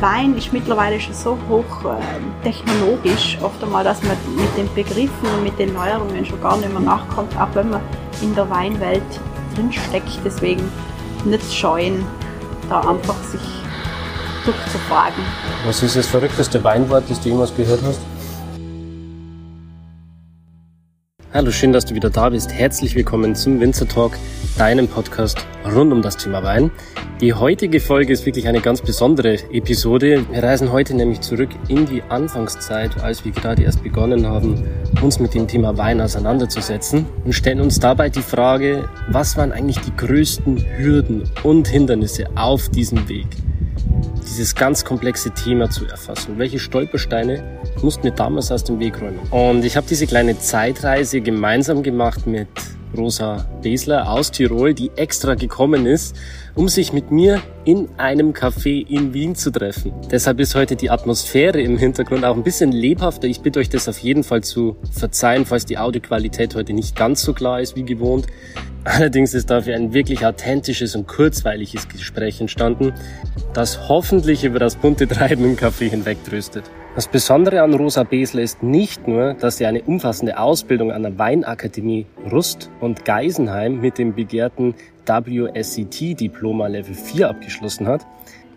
Wein 0.00 0.36
ist 0.36 0.52
mittlerweile 0.52 1.00
schon 1.00 1.14
so 1.14 1.38
hoch 1.48 1.84
äh, 1.84 2.44
technologisch, 2.44 3.38
oft 3.40 3.62
einmal, 3.62 3.82
dass 3.82 4.02
man 4.02 4.16
mit 4.36 4.56
den 4.56 4.72
Begriffen 4.74 5.28
und 5.34 5.44
mit 5.44 5.58
den 5.58 5.72
Neuerungen 5.72 6.24
schon 6.24 6.40
gar 6.42 6.56
nicht 6.58 6.70
mehr 6.70 6.80
nachkommt, 6.80 7.34
auch 7.38 7.48
wenn 7.54 7.70
man 7.70 7.80
in 8.20 8.34
der 8.34 8.48
Weinwelt 8.50 9.02
drinsteckt. 9.54 10.20
Deswegen 10.24 10.70
nicht 11.24 11.52
scheuen, 11.52 12.04
da 12.68 12.80
einfach 12.80 13.16
sich 13.24 13.40
durchzufragen. 14.44 15.22
Was 15.64 15.82
ist 15.82 15.96
das 15.96 16.06
verrückteste 16.06 16.62
Weinwort, 16.62 17.04
das 17.08 17.20
du 17.20 17.30
jemals 17.30 17.54
gehört 17.56 17.80
hast? 17.82 18.00
Hallo, 21.36 21.50
schön, 21.50 21.74
dass 21.74 21.84
du 21.84 21.94
wieder 21.94 22.08
da 22.08 22.30
bist. 22.30 22.50
Herzlich 22.50 22.94
willkommen 22.94 23.34
zum 23.34 23.60
Winzer 23.60 23.86
Talk, 23.86 24.16
deinem 24.56 24.88
Podcast 24.88 25.46
rund 25.70 25.92
um 25.92 26.00
das 26.00 26.16
Thema 26.16 26.42
Wein. 26.42 26.70
Die 27.20 27.34
heutige 27.34 27.78
Folge 27.78 28.14
ist 28.14 28.24
wirklich 28.24 28.48
eine 28.48 28.62
ganz 28.62 28.80
besondere 28.80 29.34
Episode. 29.52 30.24
Wir 30.30 30.42
reisen 30.42 30.72
heute 30.72 30.94
nämlich 30.94 31.20
zurück 31.20 31.50
in 31.68 31.84
die 31.84 32.02
Anfangszeit, 32.08 33.02
als 33.02 33.26
wir 33.26 33.32
gerade 33.32 33.64
erst 33.64 33.82
begonnen 33.82 34.26
haben, 34.26 34.64
uns 35.02 35.20
mit 35.20 35.34
dem 35.34 35.46
Thema 35.46 35.76
Wein 35.76 36.00
auseinanderzusetzen 36.00 37.04
und 37.26 37.34
stellen 37.34 37.60
uns 37.60 37.80
dabei 37.80 38.08
die 38.08 38.22
Frage, 38.22 38.88
was 39.10 39.36
waren 39.36 39.52
eigentlich 39.52 39.80
die 39.80 39.94
größten 39.94 40.64
Hürden 40.78 41.24
und 41.42 41.68
Hindernisse 41.68 42.28
auf 42.34 42.70
diesem 42.70 43.10
Weg? 43.10 43.26
dieses 44.26 44.54
ganz 44.54 44.84
komplexe 44.84 45.30
Thema 45.30 45.70
zu 45.70 45.86
erfassen. 45.86 46.38
Welche 46.38 46.58
Stolpersteine 46.58 47.55
mussten 47.82 48.04
wir 48.04 48.12
damals 48.12 48.50
aus 48.50 48.64
dem 48.64 48.80
Weg 48.80 49.00
räumen? 49.00 49.20
Und 49.30 49.64
ich 49.64 49.76
habe 49.76 49.86
diese 49.88 50.06
kleine 50.06 50.38
Zeitreise 50.38 51.20
gemeinsam 51.20 51.82
gemacht 51.82 52.26
mit 52.26 52.48
Rosa 52.96 53.46
Besler 53.62 54.10
aus 54.10 54.30
Tirol, 54.30 54.74
die 54.74 54.90
extra 54.96 55.34
gekommen 55.34 55.86
ist, 55.86 56.16
um 56.54 56.68
sich 56.68 56.92
mit 56.92 57.10
mir 57.10 57.40
in 57.64 57.88
einem 57.98 58.32
Café 58.32 58.86
in 58.88 59.12
Wien 59.12 59.34
zu 59.34 59.50
treffen. 59.50 59.92
Deshalb 60.10 60.40
ist 60.40 60.54
heute 60.54 60.76
die 60.76 60.90
Atmosphäre 60.90 61.60
im 61.60 61.76
Hintergrund 61.76 62.24
auch 62.24 62.36
ein 62.36 62.42
bisschen 62.42 62.72
lebhafter. 62.72 63.26
Ich 63.26 63.40
bitte 63.40 63.60
euch 63.60 63.68
das 63.68 63.88
auf 63.88 63.98
jeden 63.98 64.24
Fall 64.24 64.42
zu 64.42 64.76
verzeihen, 64.90 65.44
falls 65.44 65.66
die 65.66 65.78
Audioqualität 65.78 66.54
heute 66.54 66.72
nicht 66.72 66.96
ganz 66.96 67.22
so 67.22 67.34
klar 67.34 67.60
ist 67.60 67.76
wie 67.76 67.84
gewohnt. 67.84 68.26
Allerdings 68.84 69.34
ist 69.34 69.50
dafür 69.50 69.74
ein 69.74 69.92
wirklich 69.92 70.24
authentisches 70.24 70.94
und 70.94 71.08
kurzweiliges 71.08 71.88
Gespräch 71.88 72.40
entstanden, 72.40 72.92
das 73.52 73.88
hoffentlich 73.88 74.44
über 74.44 74.60
das 74.60 74.76
bunte 74.76 75.08
Treiben 75.08 75.44
im 75.44 75.56
Café 75.56 75.90
hinwegtröstet. 75.90 76.64
Das 76.96 77.08
Besondere 77.08 77.60
an 77.60 77.74
Rosa 77.74 78.04
Besler 78.04 78.40
ist 78.40 78.62
nicht 78.62 79.06
nur, 79.06 79.34
dass 79.34 79.58
sie 79.58 79.66
eine 79.66 79.82
umfassende 79.82 80.38
Ausbildung 80.38 80.92
an 80.92 81.02
der 81.02 81.18
Weinakademie 81.18 82.06
Rust 82.32 82.70
und 82.80 83.04
Geisenheim 83.04 83.82
mit 83.82 83.98
dem 83.98 84.14
begehrten 84.14 84.74
WSET-Diploma 85.04 86.68
Level 86.68 86.94
4 86.94 87.28
abgeschlossen 87.28 87.86
hat, 87.86 88.06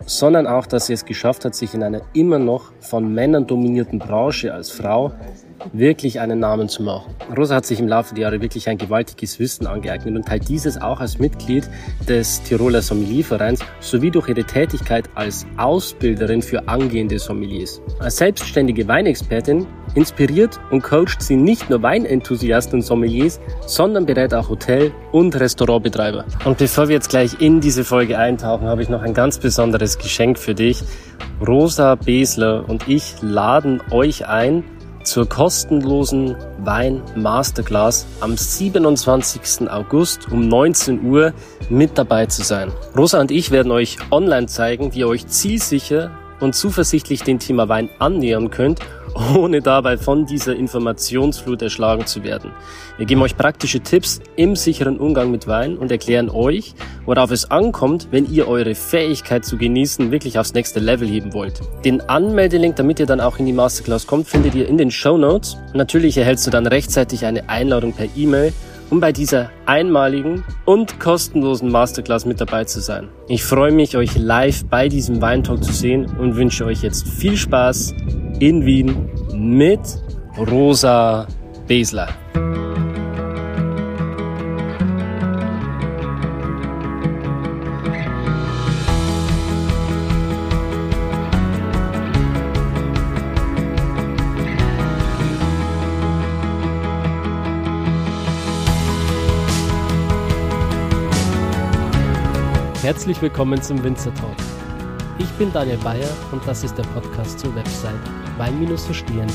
sondern 0.06 0.46
auch, 0.46 0.66
dass 0.66 0.86
sie 0.86 0.94
es 0.94 1.04
geschafft 1.04 1.44
hat, 1.44 1.54
sich 1.54 1.74
in 1.74 1.82
einer 1.82 2.00
immer 2.14 2.38
noch 2.38 2.72
von 2.80 3.12
Männern 3.12 3.46
dominierten 3.46 3.98
Branche 3.98 4.54
als 4.54 4.70
Frau 4.70 5.12
wirklich 5.72 6.20
einen 6.20 6.38
Namen 6.38 6.68
zu 6.68 6.82
machen. 6.82 7.14
Rosa 7.36 7.56
hat 7.56 7.66
sich 7.66 7.80
im 7.80 7.88
Laufe 7.88 8.14
der 8.14 8.22
Jahre 8.22 8.40
wirklich 8.40 8.68
ein 8.68 8.78
gewaltiges 8.78 9.38
Wissen 9.38 9.66
angeeignet 9.66 10.16
und 10.16 10.26
teilt 10.26 10.48
dieses 10.48 10.80
auch 10.80 11.00
als 11.00 11.18
Mitglied 11.18 11.68
des 12.08 12.42
Tiroler 12.42 12.82
Sommeliervereins 12.82 13.60
sowie 13.80 14.10
durch 14.10 14.28
ihre 14.28 14.44
Tätigkeit 14.44 15.08
als 15.14 15.46
Ausbilderin 15.56 16.42
für 16.42 16.66
angehende 16.68 17.18
Sommeliers. 17.18 17.80
Als 17.98 18.16
selbstständige 18.16 18.86
Weinexpertin 18.88 19.66
inspiriert 19.94 20.60
und 20.70 20.82
coacht 20.82 21.20
sie 21.20 21.36
nicht 21.36 21.68
nur 21.68 21.82
Weinenthusiasten 21.82 22.80
und 22.80 22.82
Sommeliers, 22.82 23.40
sondern 23.66 24.06
berät 24.06 24.32
auch 24.34 24.48
Hotel- 24.48 24.92
und 25.12 25.38
Restaurantbetreiber. 25.38 26.24
Und 26.44 26.58
bevor 26.58 26.88
wir 26.88 26.94
jetzt 26.94 27.10
gleich 27.10 27.40
in 27.40 27.60
diese 27.60 27.84
Folge 27.84 28.18
eintauchen, 28.18 28.66
habe 28.66 28.82
ich 28.82 28.88
noch 28.88 29.02
ein 29.02 29.14
ganz 29.14 29.38
besonderes 29.38 29.98
Geschenk 29.98 30.38
für 30.38 30.54
dich. 30.54 30.82
Rosa 31.46 31.94
Besler 31.94 32.68
und 32.68 32.88
ich 32.88 33.14
laden 33.20 33.82
euch 33.90 34.26
ein, 34.26 34.64
zur 35.02 35.28
kostenlosen 35.28 36.36
Wein 36.58 37.02
Masterclass 37.14 38.06
am 38.20 38.36
27. 38.36 39.70
August 39.70 40.30
um 40.30 40.48
19 40.48 41.04
Uhr 41.04 41.32
mit 41.68 41.96
dabei 41.96 42.26
zu 42.26 42.42
sein. 42.42 42.72
Rosa 42.96 43.20
und 43.20 43.30
ich 43.30 43.50
werden 43.50 43.72
euch 43.72 43.96
online 44.10 44.46
zeigen, 44.46 44.94
wie 44.94 45.00
ihr 45.00 45.08
euch 45.08 45.26
zielsicher 45.26 46.10
und 46.40 46.54
zuversichtlich 46.54 47.22
dem 47.22 47.38
Thema 47.38 47.68
Wein 47.68 47.90
annähern 47.98 48.50
könnt 48.50 48.80
ohne 49.34 49.60
dabei 49.60 49.96
von 49.96 50.26
dieser 50.26 50.54
Informationsflut 50.54 51.62
erschlagen 51.62 52.06
zu 52.06 52.22
werden. 52.24 52.52
Wir 52.96 53.06
geben 53.06 53.22
euch 53.22 53.36
praktische 53.36 53.80
Tipps 53.80 54.20
im 54.36 54.56
sicheren 54.56 54.98
Umgang 54.98 55.30
mit 55.30 55.46
Wein 55.46 55.78
und 55.78 55.90
erklären 55.90 56.30
euch, 56.30 56.74
worauf 57.06 57.30
es 57.30 57.50
ankommt, 57.50 58.08
wenn 58.10 58.30
ihr 58.30 58.48
eure 58.48 58.74
Fähigkeit 58.74 59.44
zu 59.44 59.56
genießen 59.56 60.10
wirklich 60.10 60.38
aufs 60.38 60.54
nächste 60.54 60.80
Level 60.80 61.08
heben 61.08 61.32
wollt. 61.32 61.60
Den 61.84 62.00
Anmeldelink, 62.02 62.76
damit 62.76 63.00
ihr 63.00 63.06
dann 63.06 63.20
auch 63.20 63.38
in 63.38 63.46
die 63.46 63.52
Masterclass 63.52 64.06
kommt, 64.06 64.26
findet 64.28 64.54
ihr 64.54 64.68
in 64.68 64.78
den 64.78 64.90
Show 64.90 65.16
Notes. 65.16 65.56
Natürlich 65.74 66.16
erhältst 66.16 66.46
du 66.46 66.50
dann 66.50 66.66
rechtzeitig 66.66 67.24
eine 67.24 67.48
Einladung 67.48 67.92
per 67.92 68.06
E-Mail 68.16 68.52
um 68.90 69.00
bei 69.00 69.12
dieser 69.12 69.50
einmaligen 69.66 70.44
und 70.64 71.00
kostenlosen 71.00 71.70
Masterclass 71.70 72.26
mit 72.26 72.40
dabei 72.40 72.64
zu 72.64 72.80
sein. 72.80 73.08
Ich 73.28 73.44
freue 73.44 73.72
mich, 73.72 73.96
euch 73.96 74.16
live 74.16 74.64
bei 74.64 74.88
diesem 74.88 75.22
Weintalk 75.22 75.64
zu 75.64 75.72
sehen 75.72 76.06
und 76.18 76.36
wünsche 76.36 76.64
euch 76.66 76.82
jetzt 76.82 77.08
viel 77.08 77.36
Spaß 77.36 77.94
in 78.40 78.64
Wien 78.66 79.08
mit 79.34 79.80
Rosa 80.36 81.26
Besler. 81.66 82.08
Herzlich 102.90 103.22
willkommen 103.22 103.62
zum 103.62 103.80
Winzer 103.84 104.12
Talk. 104.16 104.34
Ich 105.20 105.30
bin 105.38 105.52
Daniel 105.52 105.76
Bayer 105.76 106.08
und 106.32 106.44
das 106.44 106.64
ist 106.64 106.76
der 106.76 106.82
Podcast 106.82 107.38
zur 107.38 107.54
Website 107.54 107.94
wein-verstehen.de. 108.36 109.30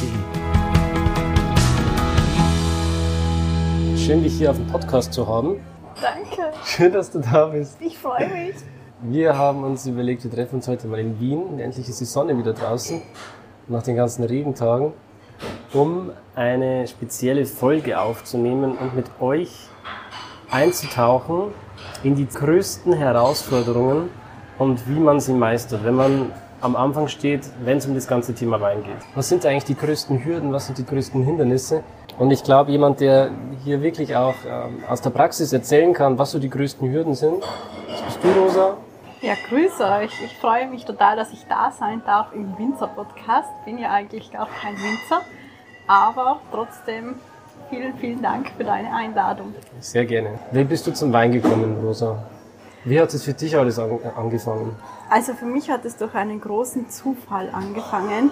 Schön, 3.98 4.24
dich 4.24 4.34
hier 4.34 4.52
auf 4.52 4.58
dem 4.58 4.68
Podcast 4.68 5.14
zu 5.14 5.26
haben. 5.26 5.62
Danke. 6.02 6.52
Schön, 6.66 6.92
dass 6.92 7.10
du 7.12 7.20
da 7.20 7.46
bist. 7.46 7.78
Ich 7.80 7.98
freue 7.98 8.28
mich. 8.28 8.56
Wir 9.02 9.38
haben 9.38 9.64
uns 9.64 9.88
überlegt, 9.88 10.26
wir 10.26 10.32
treffen 10.32 10.56
uns 10.56 10.68
heute 10.68 10.88
mal 10.88 11.00
in 11.00 11.18
Wien. 11.22 11.58
Endlich 11.58 11.88
ist 11.88 12.02
die 12.02 12.06
Sonne 12.06 12.38
wieder 12.38 12.52
draußen, 12.52 13.02
nach 13.70 13.84
den 13.84 13.96
ganzen 13.96 14.26
Regentagen, 14.26 14.92
um 15.72 16.12
eine 16.36 16.90
spezielle 16.90 17.46
Folge 17.46 18.02
aufzunehmen 18.02 18.78
und 18.78 18.98
mit 18.98 19.06
euch 19.22 19.70
einzutauchen 20.52 21.54
in 22.06 22.16
die 22.16 22.28
größten 22.28 22.94
Herausforderungen 22.94 24.10
und 24.60 24.88
wie 24.88 25.00
man 25.00 25.20
sie 25.20 25.34
meistert, 25.34 25.84
wenn 25.84 25.96
man 25.96 26.32
am 26.62 26.76
Anfang 26.76 27.08
steht, 27.08 27.42
wenn 27.64 27.80
es 27.80 27.88
um 27.88 27.96
das 27.96 28.08
ganze 28.08 28.36
Thema 28.36 28.62
Wein 28.62 28.84
geht. 28.84 28.98
Was 29.16 29.28
sind 29.28 29.44
eigentlich 29.46 29.66
die 29.66 29.76
größten 29.76 30.24
Hürden, 30.24 30.54
was 30.54 30.68
sind 30.68 30.78
die 30.78 30.86
größten 30.86 31.24
Hindernisse? 31.24 31.84
Und 32.20 32.30
ich 32.30 32.44
glaube, 32.44 32.72
jemand, 32.72 33.00
der 33.00 33.32
hier 33.64 33.82
wirklich 33.82 34.16
auch 34.16 34.36
ähm, 34.48 34.84
aus 34.88 35.02
der 35.02 35.10
Praxis 35.10 35.52
erzählen 35.52 35.94
kann, 35.94 36.18
was 36.20 36.32
so 36.32 36.40
die 36.40 36.50
größten 36.50 36.90
Hürden 36.92 37.16
sind, 37.16 37.44
das 37.90 38.02
bist 38.04 38.20
du, 38.24 38.40
Rosa. 38.40 38.78
Ja, 39.22 39.34
grüße 39.50 39.84
euch. 39.84 40.12
Ich 40.24 40.38
freue 40.38 40.68
mich 40.68 40.86
total, 40.86 41.16
dass 41.16 41.34
ich 41.34 41.44
da 41.50 41.72
sein 41.72 42.04
darf 42.06 42.28
im 42.34 42.56
Winzer-Podcast. 42.58 43.50
Bin 43.66 43.80
ja 43.80 43.90
eigentlich 43.90 44.32
gar 44.32 44.48
kein 44.62 44.76
Winzer, 44.76 45.22
aber 45.88 46.40
trotzdem 46.52 47.16
vielen, 47.70 47.98
vielen 47.98 48.22
Dank 48.22 48.52
für 48.58 48.64
deine 48.64 48.94
Einladung. 48.94 49.54
Sehr 49.80 50.06
gerne. 50.06 50.40
Wie 50.52 50.64
bist 50.64 50.86
du 50.88 50.94
zum 50.94 51.12
Wein 51.14 51.32
gekommen, 51.32 51.78
Rosa? 51.84 52.24
Wie 52.84 53.00
hat 53.00 53.14
es 53.14 53.24
für 53.24 53.34
dich 53.34 53.58
alles 53.58 53.80
angefangen? 53.80 54.76
Also 55.10 55.34
für 55.34 55.46
mich 55.46 55.70
hat 55.70 55.86
es 55.86 55.98
durch 55.98 56.14
einen 56.14 56.40
großen 56.40 56.90
Zufall 56.90 57.50
angefangen, 57.52 58.32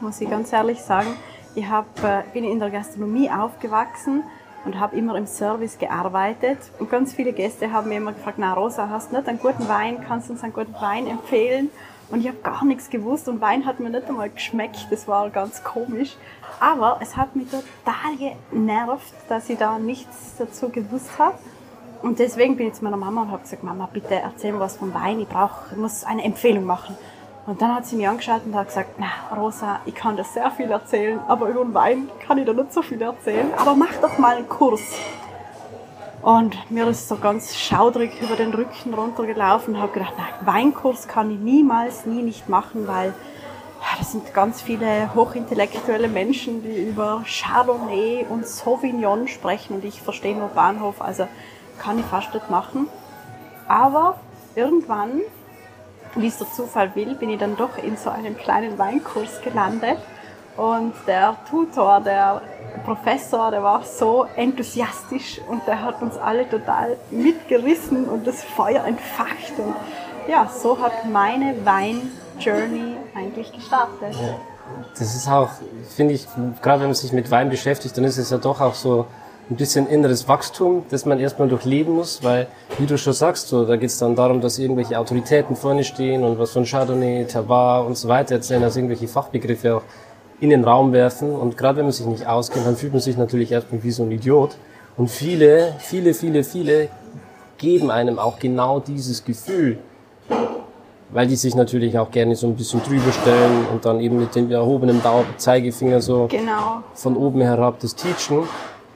muss 0.00 0.20
ich 0.20 0.30
ganz 0.30 0.52
ehrlich 0.52 0.80
sagen. 0.82 1.08
Ich 1.54 1.68
hab, 1.68 1.86
äh, 2.04 2.22
bin 2.32 2.44
in 2.44 2.60
der 2.60 2.70
Gastronomie 2.70 3.30
aufgewachsen 3.30 4.22
und 4.64 4.78
habe 4.78 4.96
immer 4.96 5.16
im 5.16 5.26
Service 5.26 5.78
gearbeitet. 5.78 6.58
Und 6.78 6.90
ganz 6.90 7.12
viele 7.14 7.32
Gäste 7.32 7.72
haben 7.72 7.88
mir 7.88 7.96
immer 7.96 8.12
gefragt, 8.12 8.38
na 8.38 8.52
Rosa, 8.52 8.88
hast 8.88 9.10
du 9.10 9.16
nicht 9.16 9.28
einen 9.28 9.38
guten 9.38 9.68
Wein? 9.68 10.04
Kannst 10.06 10.28
du 10.28 10.34
uns 10.34 10.42
einen 10.42 10.52
guten 10.52 10.74
Wein 10.74 11.06
empfehlen? 11.06 11.70
Und 12.08 12.20
ich 12.20 12.28
habe 12.28 12.38
gar 12.38 12.64
nichts 12.64 12.88
gewusst 12.88 13.28
und 13.28 13.40
Wein 13.40 13.66
hat 13.66 13.80
mir 13.80 13.90
nicht 13.90 14.08
einmal 14.08 14.30
geschmeckt. 14.30 14.86
Das 14.90 15.08
war 15.08 15.28
ganz 15.30 15.64
komisch. 15.64 16.16
Aber 16.60 16.98
es 17.00 17.16
hat 17.16 17.34
mich 17.34 17.48
total 17.50 18.34
genervt, 18.50 19.12
dass 19.28 19.50
ich 19.50 19.58
da 19.58 19.78
nichts 19.78 20.34
dazu 20.38 20.68
gewusst 20.68 21.18
habe. 21.18 21.36
Und 22.02 22.18
deswegen 22.18 22.56
bin 22.56 22.68
ich 22.68 22.74
zu 22.74 22.84
meiner 22.84 22.96
Mama 22.96 23.22
und 23.22 23.30
habe 23.30 23.42
gesagt, 23.42 23.64
Mama, 23.64 23.88
bitte 23.92 24.14
erzähl 24.14 24.52
mir 24.52 24.60
was 24.60 24.76
vom 24.76 24.94
Wein, 24.94 25.20
ich, 25.20 25.28
brauch, 25.28 25.50
ich 25.72 25.76
muss 25.76 26.04
eine 26.04 26.22
Empfehlung 26.24 26.64
machen. 26.64 26.96
Und 27.46 27.62
dann 27.62 27.74
hat 27.74 27.86
sie 27.86 27.96
mich 27.96 28.08
angeschaut 28.08 28.42
und 28.44 28.54
hat 28.54 28.68
gesagt, 28.68 28.90
na 28.98 29.36
Rosa, 29.36 29.80
ich 29.86 29.94
kann 29.94 30.16
dir 30.16 30.24
sehr 30.24 30.50
viel 30.50 30.70
erzählen, 30.70 31.20
aber 31.28 31.48
über 31.48 31.64
den 31.64 31.74
Wein 31.74 32.10
kann 32.26 32.38
ich 32.38 32.44
dir 32.44 32.54
nicht 32.54 32.72
so 32.72 32.82
viel 32.82 33.00
erzählen, 33.00 33.46
aber 33.56 33.74
mach 33.74 33.94
doch 34.00 34.18
mal 34.18 34.36
einen 34.36 34.48
Kurs. 34.48 34.80
Und 36.26 36.72
mir 36.72 36.88
ist 36.88 37.06
so 37.06 37.18
ganz 37.18 37.54
schaudrig 37.54 38.20
über 38.20 38.34
den 38.34 38.52
Rücken 38.52 38.92
runtergelaufen 38.94 39.76
und 39.76 39.80
habe 39.80 39.92
gedacht, 39.92 40.14
nein, 40.18 40.26
Weinkurs 40.44 41.06
kann 41.06 41.30
ich 41.30 41.38
niemals, 41.38 42.04
nie 42.04 42.20
nicht 42.20 42.48
machen, 42.48 42.88
weil 42.88 43.14
das 43.96 44.10
sind 44.10 44.34
ganz 44.34 44.60
viele 44.60 45.14
hochintellektuelle 45.14 46.08
Menschen, 46.08 46.64
die 46.64 46.82
über 46.88 47.22
Chardonnay 47.24 48.26
und 48.28 48.44
Sauvignon 48.44 49.28
sprechen 49.28 49.76
und 49.76 49.84
ich 49.84 50.02
verstehe 50.02 50.36
nur 50.36 50.48
Bahnhof, 50.48 51.00
also 51.00 51.28
kann 51.78 52.00
ich 52.00 52.04
fast 52.06 52.34
nicht 52.34 52.50
machen. 52.50 52.88
Aber 53.68 54.18
irgendwann, 54.56 55.20
wie 56.16 56.26
es 56.26 56.38
der 56.38 56.50
Zufall 56.50 56.92
will, 56.96 57.14
bin 57.14 57.30
ich 57.30 57.38
dann 57.38 57.56
doch 57.56 57.78
in 57.80 57.96
so 57.96 58.10
einem 58.10 58.36
kleinen 58.36 58.78
Weinkurs 58.78 59.42
gelandet 59.42 59.98
und 60.56 60.92
der 61.06 61.36
Tutor, 61.48 62.00
der 62.00 62.42
Professor, 62.84 63.50
der 63.50 63.62
war 63.62 63.82
so 63.82 64.26
enthusiastisch 64.36 65.40
und 65.48 65.66
der 65.66 65.82
hat 65.82 66.02
uns 66.02 66.16
alle 66.16 66.48
total 66.48 66.96
mitgerissen 67.10 68.08
und 68.08 68.26
das 68.26 68.42
Feuer 68.42 68.84
entfacht. 68.84 69.52
Und 69.58 69.74
ja, 70.28 70.48
so 70.48 70.78
hat 70.80 71.08
meine 71.10 71.54
Wein-Journey 71.64 72.96
eigentlich 73.14 73.52
gestartet. 73.52 74.12
Ja. 74.12 74.36
Das 74.98 75.14
ist 75.14 75.28
auch, 75.28 75.50
finde 75.94 76.14
ich, 76.14 76.26
gerade 76.62 76.80
wenn 76.80 76.88
man 76.88 76.94
sich 76.94 77.12
mit 77.12 77.30
Wein 77.30 77.50
beschäftigt, 77.50 77.96
dann 77.96 78.04
ist 78.04 78.18
es 78.18 78.30
ja 78.30 78.38
doch 78.38 78.60
auch 78.60 78.74
so 78.74 79.06
ein 79.48 79.56
bisschen 79.56 79.86
inneres 79.86 80.26
Wachstum, 80.26 80.84
das 80.90 81.06
man 81.06 81.20
erstmal 81.20 81.48
durchleben 81.48 81.94
muss, 81.94 82.24
weil, 82.24 82.48
wie 82.78 82.86
du 82.86 82.98
schon 82.98 83.12
sagst, 83.12 83.48
so, 83.48 83.64
da 83.64 83.76
geht 83.76 83.90
es 83.90 83.98
dann 83.98 84.16
darum, 84.16 84.40
dass 84.40 84.58
irgendwelche 84.58 84.98
Autoritäten 84.98 85.54
vorne 85.54 85.84
stehen 85.84 86.24
und 86.24 86.38
was 86.38 86.50
von 86.50 86.64
Chardonnay, 86.64 87.26
Terroir 87.26 87.86
und 87.86 87.96
so 87.96 88.08
weiter 88.08 88.34
erzählen, 88.34 88.64
also 88.64 88.80
irgendwelche 88.80 89.06
Fachbegriffe 89.06 89.76
auch 89.76 89.82
in 90.40 90.50
den 90.50 90.64
Raum 90.64 90.92
werfen. 90.92 91.30
Und 91.34 91.56
gerade 91.56 91.78
wenn 91.78 91.84
man 91.84 91.92
sich 91.92 92.06
nicht 92.06 92.26
auskennt, 92.26 92.66
dann 92.66 92.76
fühlt 92.76 92.92
man 92.92 93.00
sich 93.00 93.16
natürlich 93.16 93.52
erstmal 93.52 93.82
wie 93.82 93.90
so 93.90 94.02
ein 94.02 94.10
Idiot. 94.10 94.56
Und 94.96 95.10
viele, 95.10 95.74
viele, 95.78 96.14
viele, 96.14 96.44
viele 96.44 96.88
geben 97.58 97.90
einem 97.90 98.18
auch 98.18 98.38
genau 98.38 98.80
dieses 98.80 99.24
Gefühl, 99.24 99.78
weil 101.10 101.26
die 101.26 101.36
sich 101.36 101.54
natürlich 101.54 101.98
auch 101.98 102.10
gerne 102.10 102.34
so 102.34 102.46
ein 102.46 102.56
bisschen 102.56 102.82
drüber 102.82 103.12
stellen 103.12 103.66
und 103.72 103.84
dann 103.84 104.00
eben 104.00 104.18
mit 104.18 104.34
dem 104.34 104.50
erhobenen 104.50 105.00
Zeigefinger 105.36 106.00
so 106.00 106.26
genau. 106.28 106.82
von 106.94 107.16
oben 107.16 107.40
herab 107.40 107.78
das 107.80 107.94
teachen. 107.94 108.48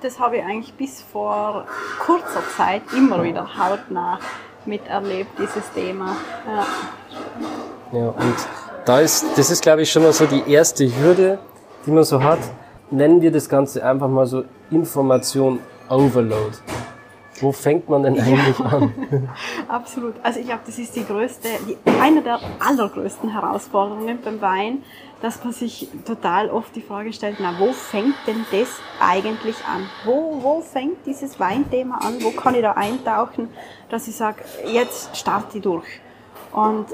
Das 0.03 0.19
habe 0.19 0.39
ich 0.39 0.45
eigentlich 0.45 0.73
bis 0.75 1.03
vor 1.03 1.67
kurzer 2.05 2.43
Zeit 2.57 2.83
immer 2.97 3.23
wieder 3.23 3.47
hautnah 3.59 4.19
miterlebt, 4.65 5.31
dieses 5.39 5.71
Thema. 5.73 6.17
Ja, 6.47 7.99
ja 7.99 8.09
und 8.09 8.37
da 8.85 9.01
ist, 9.01 9.25
das 9.37 9.51
ist 9.51 9.63
glaube 9.63 9.83
ich 9.83 9.91
schon 9.91 10.03
mal 10.03 10.13
so 10.13 10.27
die 10.27 10.51
erste 10.51 10.85
Hürde, 10.85 11.39
die 11.87 11.91
man 11.91 12.05
so 12.05 12.23
hat. 12.23 12.39
Nennen 12.91 13.21
wir 13.23 13.31
das 13.31 13.49
Ganze 13.49 13.85
einfach 13.85 14.09
mal 14.09 14.27
so 14.27 14.45
Information 14.71 15.61
Overload. 15.89 16.57
Wo 17.41 17.53
fängt 17.53 17.89
man 17.89 18.03
denn 18.03 18.21
eigentlich 18.21 18.59
ja, 18.59 18.67
an? 18.67 19.29
Absolut. 19.69 20.15
Also 20.23 20.41
ich 20.41 20.47
glaube, 20.47 20.63
das 20.67 20.79
ist 20.79 20.95
die 20.95 21.07
größte, 21.07 21.49
die, 21.67 21.77
eine 22.01 22.21
der 22.21 22.39
allergrößten 22.59 23.33
Herausforderungen 23.33 24.19
beim 24.23 24.41
Wein, 24.41 24.83
dass 25.23 25.43
man 25.43 25.53
sich 25.53 25.89
total 26.07 26.51
oft 26.51 26.75
die 26.77 26.83
Frage 26.83 27.13
stellt, 27.13 27.37
na, 27.41 27.55
wo 27.59 27.73
fängt 27.73 28.15
denn 28.27 28.45
das 28.51 28.69
eigentlich 29.01 29.57
an? 29.65 29.89
Wo, 30.05 30.39
wo 30.43 30.61
fängt 30.61 31.07
dieses 31.07 31.41
Weinthema 31.41 31.99
an? 31.99 32.23
Wo 32.23 32.31
kann 32.31 32.55
ich 32.55 32.63
da 32.63 32.73
eintauchen, 32.73 33.49
dass 33.89 34.07
ich 34.07 34.17
sage, 34.17 34.45
jetzt 34.67 35.17
starte 35.17 35.59
ich 35.59 35.63
durch? 35.63 35.87
Und 36.53 36.87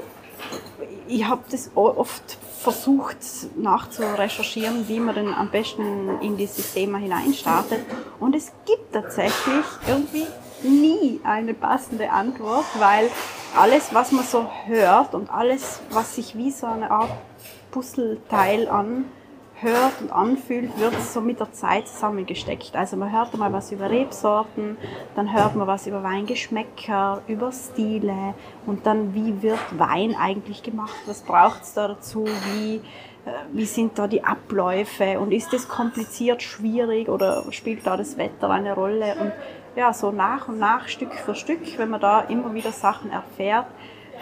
ich 1.07 1.25
habe 1.25 1.43
das 1.49 1.71
oft 1.75 2.37
versucht 2.59 3.17
nachzurecherchieren, 3.55 4.87
wie 4.87 4.99
man 4.99 5.15
denn 5.15 5.33
am 5.33 5.49
besten 5.49 6.19
in 6.21 6.37
dieses 6.37 6.73
Thema 6.73 6.97
hineinstartet. 6.97 7.79
Und 8.19 8.35
es 8.35 8.51
gibt 8.65 8.93
tatsächlich 8.93 9.65
irgendwie 9.87 10.25
nie 10.63 11.21
eine 11.23 11.53
passende 11.53 12.09
Antwort, 12.11 12.65
weil 12.79 13.09
alles, 13.55 13.93
was 13.93 14.11
man 14.11 14.25
so 14.25 14.49
hört 14.65 15.13
und 15.13 15.29
alles, 15.29 15.79
was 15.91 16.15
sich 16.15 16.35
wie 16.35 16.51
so 16.51 16.67
eine 16.67 16.91
Art 16.91 17.11
Puzzleteil 17.71 18.67
an 18.67 19.05
hört 19.61 20.01
und 20.01 20.11
anfühlt, 20.11 20.79
wird 20.79 20.93
so 21.01 21.21
mit 21.21 21.39
der 21.39 21.51
Zeit 21.51 21.87
zusammengesteckt. 21.87 22.75
Also 22.75 22.95
man 22.95 23.11
hört 23.11 23.35
mal 23.37 23.51
was 23.51 23.71
über 23.71 23.89
Rebsorten, 23.89 24.77
dann 25.15 25.33
hört 25.33 25.55
man 25.55 25.67
was 25.67 25.87
über 25.87 26.03
Weingeschmäcker, 26.03 27.21
über 27.27 27.51
Stile 27.51 28.35
und 28.65 28.85
dann 28.85 29.15
wie 29.15 29.41
wird 29.41 29.59
Wein 29.77 30.15
eigentlich 30.15 30.63
gemacht, 30.63 30.95
was 31.05 31.21
braucht 31.21 31.63
es 31.63 31.73
da 31.73 31.87
dazu, 31.87 32.25
wie, 32.25 32.75
äh, 33.25 33.31
wie 33.51 33.65
sind 33.65 33.97
da 33.97 34.07
die 34.07 34.23
Abläufe? 34.23 35.19
Und 35.19 35.31
ist 35.31 35.51
das 35.53 35.67
kompliziert, 35.67 36.43
schwierig 36.43 37.09
oder 37.09 37.51
spielt 37.51 37.85
da 37.87 37.97
das 37.97 38.17
Wetter 38.17 38.49
eine 38.49 38.73
Rolle? 38.73 39.15
Und 39.19 39.31
ja, 39.75 39.93
so 39.93 40.11
nach 40.11 40.47
und 40.47 40.59
nach, 40.59 40.87
Stück 40.87 41.13
für 41.13 41.35
Stück, 41.35 41.77
wenn 41.77 41.89
man 41.89 42.01
da 42.01 42.21
immer 42.21 42.53
wieder 42.53 42.71
Sachen 42.71 43.11
erfährt, 43.11 43.67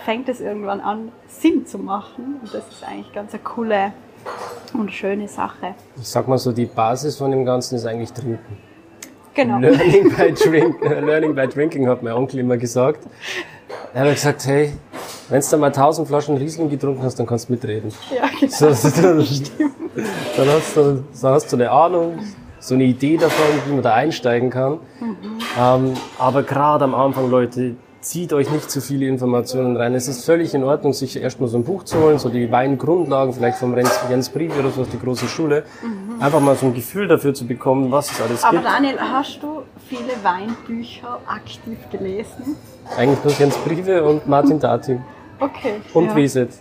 fängt 0.03 0.29
es 0.29 0.41
irgendwann 0.41 0.81
an, 0.81 1.11
Sinn 1.27 1.65
zu 1.65 1.77
machen. 1.77 2.39
Und 2.41 2.53
das 2.53 2.67
ist 2.69 2.83
eigentlich 2.85 3.13
ganz 3.13 3.33
eine 3.33 3.43
coole 3.43 3.93
und 4.74 4.92
schöne 4.92 5.27
Sache. 5.27 5.75
Ich 5.98 6.07
sag 6.07 6.27
mal 6.27 6.38
so, 6.38 6.51
die 6.51 6.66
Basis 6.66 7.18
von 7.18 7.31
dem 7.31 7.45
Ganzen 7.45 7.75
ist 7.75 7.86
eigentlich 7.86 8.12
Trinken. 8.13 8.57
Genau. 9.33 9.60
Learning 9.60 10.16
by, 10.16 10.31
drink, 10.31 10.81
learning 10.81 11.36
by 11.36 11.48
drinking, 11.48 11.88
hat 11.88 12.01
mein 12.01 12.13
Onkel 12.13 12.39
immer 12.39 12.57
gesagt. 12.57 13.06
Er 13.94 14.06
hat 14.06 14.13
gesagt, 14.13 14.45
hey, 14.48 14.74
wenn 15.30 15.42
du 15.42 15.57
mal 15.57 15.72
tausend 15.72 16.07
Flaschen 16.07 16.38
Riesling 16.38 16.69
getrunken 16.69 17.04
hast, 17.04 17.19
dann 17.19 17.25
kannst 17.25 17.50
du 17.50 17.54
mitreden. 17.54 17.92
Ja, 18.16 18.30
genau. 18.39 18.74
So, 18.74 19.01
dann, 19.01 19.25
dann, 20.38 20.48
hast 20.50 20.77
du, 20.77 21.04
dann 21.22 21.33
hast 21.33 21.51
du 21.51 21.56
eine 21.57 21.69
Ahnung, 21.69 22.19
so 22.60 22.75
eine 22.75 22.86
Idee 22.86 23.18
davon, 23.18 23.45
wie 23.66 23.74
man 23.74 23.81
da 23.81 23.94
einsteigen 23.94 24.50
kann. 24.50 24.80
Mhm. 25.00 25.18
Ähm, 25.60 25.94
aber 26.18 26.44
gerade 26.44 26.83
am 26.83 26.95
Anfang, 26.95 27.30
Leute, 27.30 27.75
zieht 28.05 28.33
euch 28.33 28.51
nicht 28.51 28.69
zu 28.69 28.81
viele 28.81 29.07
Informationen 29.07 29.75
rein. 29.75 29.95
Es 29.95 30.07
ist 30.07 30.25
völlig 30.25 30.53
in 30.53 30.63
Ordnung, 30.63 30.93
sich 30.93 31.19
erstmal 31.19 31.49
so 31.49 31.57
ein 31.57 31.63
Buch 31.63 31.83
zu 31.83 31.99
holen, 31.99 32.19
so 32.19 32.29
die 32.29 32.51
Weingrundlagen, 32.51 33.33
vielleicht 33.33 33.57
vom 33.57 33.75
Jens 33.75 34.29
Brief 34.29 34.57
oder 34.57 34.69
so 34.69 34.81
aus 34.81 34.89
der 34.89 34.99
großen 34.99 35.27
Schule. 35.27 35.63
Mhm. 35.81 36.21
Einfach 36.21 36.39
mal 36.39 36.55
so 36.55 36.67
ein 36.67 36.73
Gefühl 36.75 37.07
dafür 37.07 37.33
zu 37.33 37.47
bekommen, 37.47 37.91
was 37.91 38.11
es 38.11 38.21
alles 38.21 38.43
Aber 38.43 38.57
gibt. 38.57 38.65
Aber 38.67 38.75
Daniel, 38.75 38.99
hast 38.99 39.41
du 39.41 39.63
viele 39.87 40.13
Weinbücher 40.21 41.19
aktiv 41.25 41.77
gelesen? 41.91 42.55
Eigentlich 42.95 43.23
nur 43.23 43.33
Jens 43.33 43.57
Briefe 43.57 44.03
und 44.03 44.27
Martin 44.27 44.59
Dating. 44.59 45.03
Okay. 45.39 45.81
Und 45.93 46.05
ja. 46.05 46.15
Wieset. 46.15 46.51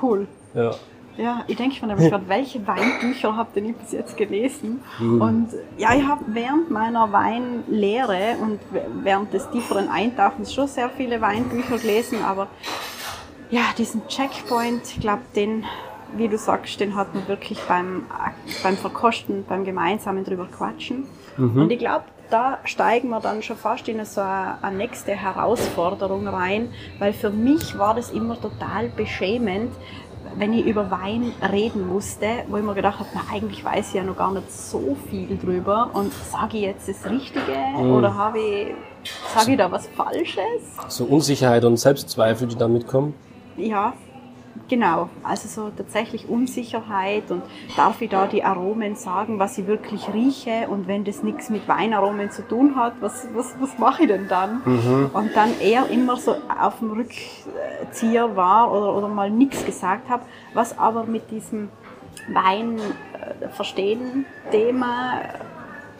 Cool. 0.00 0.28
Ja. 0.54 0.70
Ja, 1.16 1.44
ich 1.46 1.56
denke 1.56 1.80
mir 1.80 1.94
nämlich 1.94 2.10
gerade, 2.10 2.28
welche 2.28 2.66
Weinbücher 2.66 3.36
habt 3.36 3.56
ihr 3.56 3.72
bis 3.72 3.92
jetzt 3.92 4.16
gelesen? 4.16 4.82
Mhm. 4.98 5.20
Und 5.20 5.48
ja, 5.78 5.94
ich 5.94 6.04
habe 6.04 6.24
während 6.28 6.70
meiner 6.70 7.12
Weinlehre 7.12 8.36
und 8.40 8.58
während 9.02 9.32
des 9.32 9.48
tieferen 9.50 9.88
Eintauchens 9.88 10.52
schon 10.52 10.66
sehr 10.66 10.90
viele 10.90 11.20
Weinbücher 11.20 11.78
gelesen, 11.78 12.18
aber 12.24 12.48
ja, 13.50 13.62
diesen 13.78 14.06
Checkpoint, 14.08 14.82
ich 14.86 15.00
glaube, 15.00 15.22
den, 15.36 15.64
wie 16.16 16.28
du 16.28 16.36
sagst, 16.36 16.80
den 16.80 16.96
hat 16.96 17.14
man 17.14 17.28
wirklich 17.28 17.60
beim, 17.68 18.06
beim 18.64 18.76
Verkosten, 18.76 19.44
beim 19.48 19.64
gemeinsamen 19.64 20.24
drüber 20.24 20.46
quatschen. 20.46 21.06
Mhm. 21.36 21.62
Und 21.62 21.70
ich 21.70 21.78
glaube, 21.78 22.04
da 22.30 22.58
steigen 22.64 23.10
wir 23.10 23.20
dann 23.20 23.42
schon 23.42 23.56
fast 23.56 23.88
in 23.88 24.04
so 24.04 24.20
eine, 24.20 24.58
eine, 24.62 24.76
nächste 24.76 25.12
Herausforderung 25.12 26.26
rein, 26.26 26.70
weil 26.98 27.12
für 27.12 27.30
mich 27.30 27.78
war 27.78 27.94
das 27.94 28.10
immer 28.10 28.40
total 28.40 28.88
beschämend, 28.88 29.72
wenn 30.36 30.52
ich 30.52 30.66
über 30.66 30.90
Wein 30.90 31.32
reden 31.52 31.86
musste, 31.86 32.26
wo 32.48 32.56
ich 32.56 32.62
mir 32.62 32.74
gedacht 32.74 32.98
habe, 32.98 33.08
na, 33.14 33.20
eigentlich 33.32 33.64
weiß 33.64 33.88
ich 33.88 33.94
ja 33.94 34.02
noch 34.02 34.16
gar 34.16 34.32
nicht 34.32 34.50
so 34.50 34.96
viel 35.08 35.36
drüber 35.38 35.90
und 35.92 36.12
sage 36.12 36.58
ich 36.58 36.62
jetzt 36.64 36.88
das 36.88 37.08
Richtige 37.08 37.56
mhm. 37.76 37.92
oder 37.92 38.14
habe 38.14 38.38
ich, 38.38 38.74
sage 39.34 39.52
ich 39.52 39.58
da 39.58 39.70
was 39.70 39.86
Falsches? 39.88 40.62
So 40.88 41.04
Unsicherheit 41.04 41.64
und 41.64 41.76
Selbstzweifel, 41.76 42.48
die 42.48 42.56
damit 42.56 42.86
kommen? 42.86 43.14
Ja, 43.56 43.92
Genau, 44.68 45.10
also 45.22 45.48
so 45.48 45.70
tatsächlich 45.70 46.28
Unsicherheit 46.28 47.30
und 47.30 47.42
darf 47.76 48.00
ich 48.00 48.08
da 48.08 48.26
die 48.26 48.44
Aromen 48.44 48.94
sagen, 48.94 49.38
was 49.38 49.58
ich 49.58 49.66
wirklich 49.66 50.12
rieche 50.14 50.68
und 50.68 50.86
wenn 50.86 51.04
das 51.04 51.22
nichts 51.22 51.50
mit 51.50 51.66
Weinaromen 51.68 52.30
zu 52.30 52.46
tun 52.46 52.76
hat, 52.76 52.94
was, 53.00 53.26
was, 53.34 53.54
was 53.60 53.78
mache 53.78 54.02
ich 54.02 54.08
denn 54.08 54.28
dann? 54.28 54.62
Mhm. 54.64 55.10
Und 55.12 55.34
dann 55.34 55.58
eher 55.60 55.88
immer 55.90 56.16
so 56.16 56.36
auf 56.60 56.78
dem 56.78 56.92
Rückzieher 56.92 58.36
war 58.36 58.72
oder, 58.72 58.94
oder 58.94 59.08
mal 59.08 59.30
nichts 59.30 59.64
gesagt 59.64 60.08
habe, 60.08 60.24
was 60.54 60.78
aber 60.78 61.04
mit 61.04 61.30
diesem 61.30 61.68
Wein 62.32 62.78
äh, 62.78 63.48
verstehen 63.48 64.24
Thema 64.50 65.20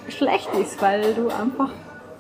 schlecht 0.09 0.51
ist, 0.55 0.81
weil 0.81 1.15
du 1.15 1.29
einfach 1.29 1.71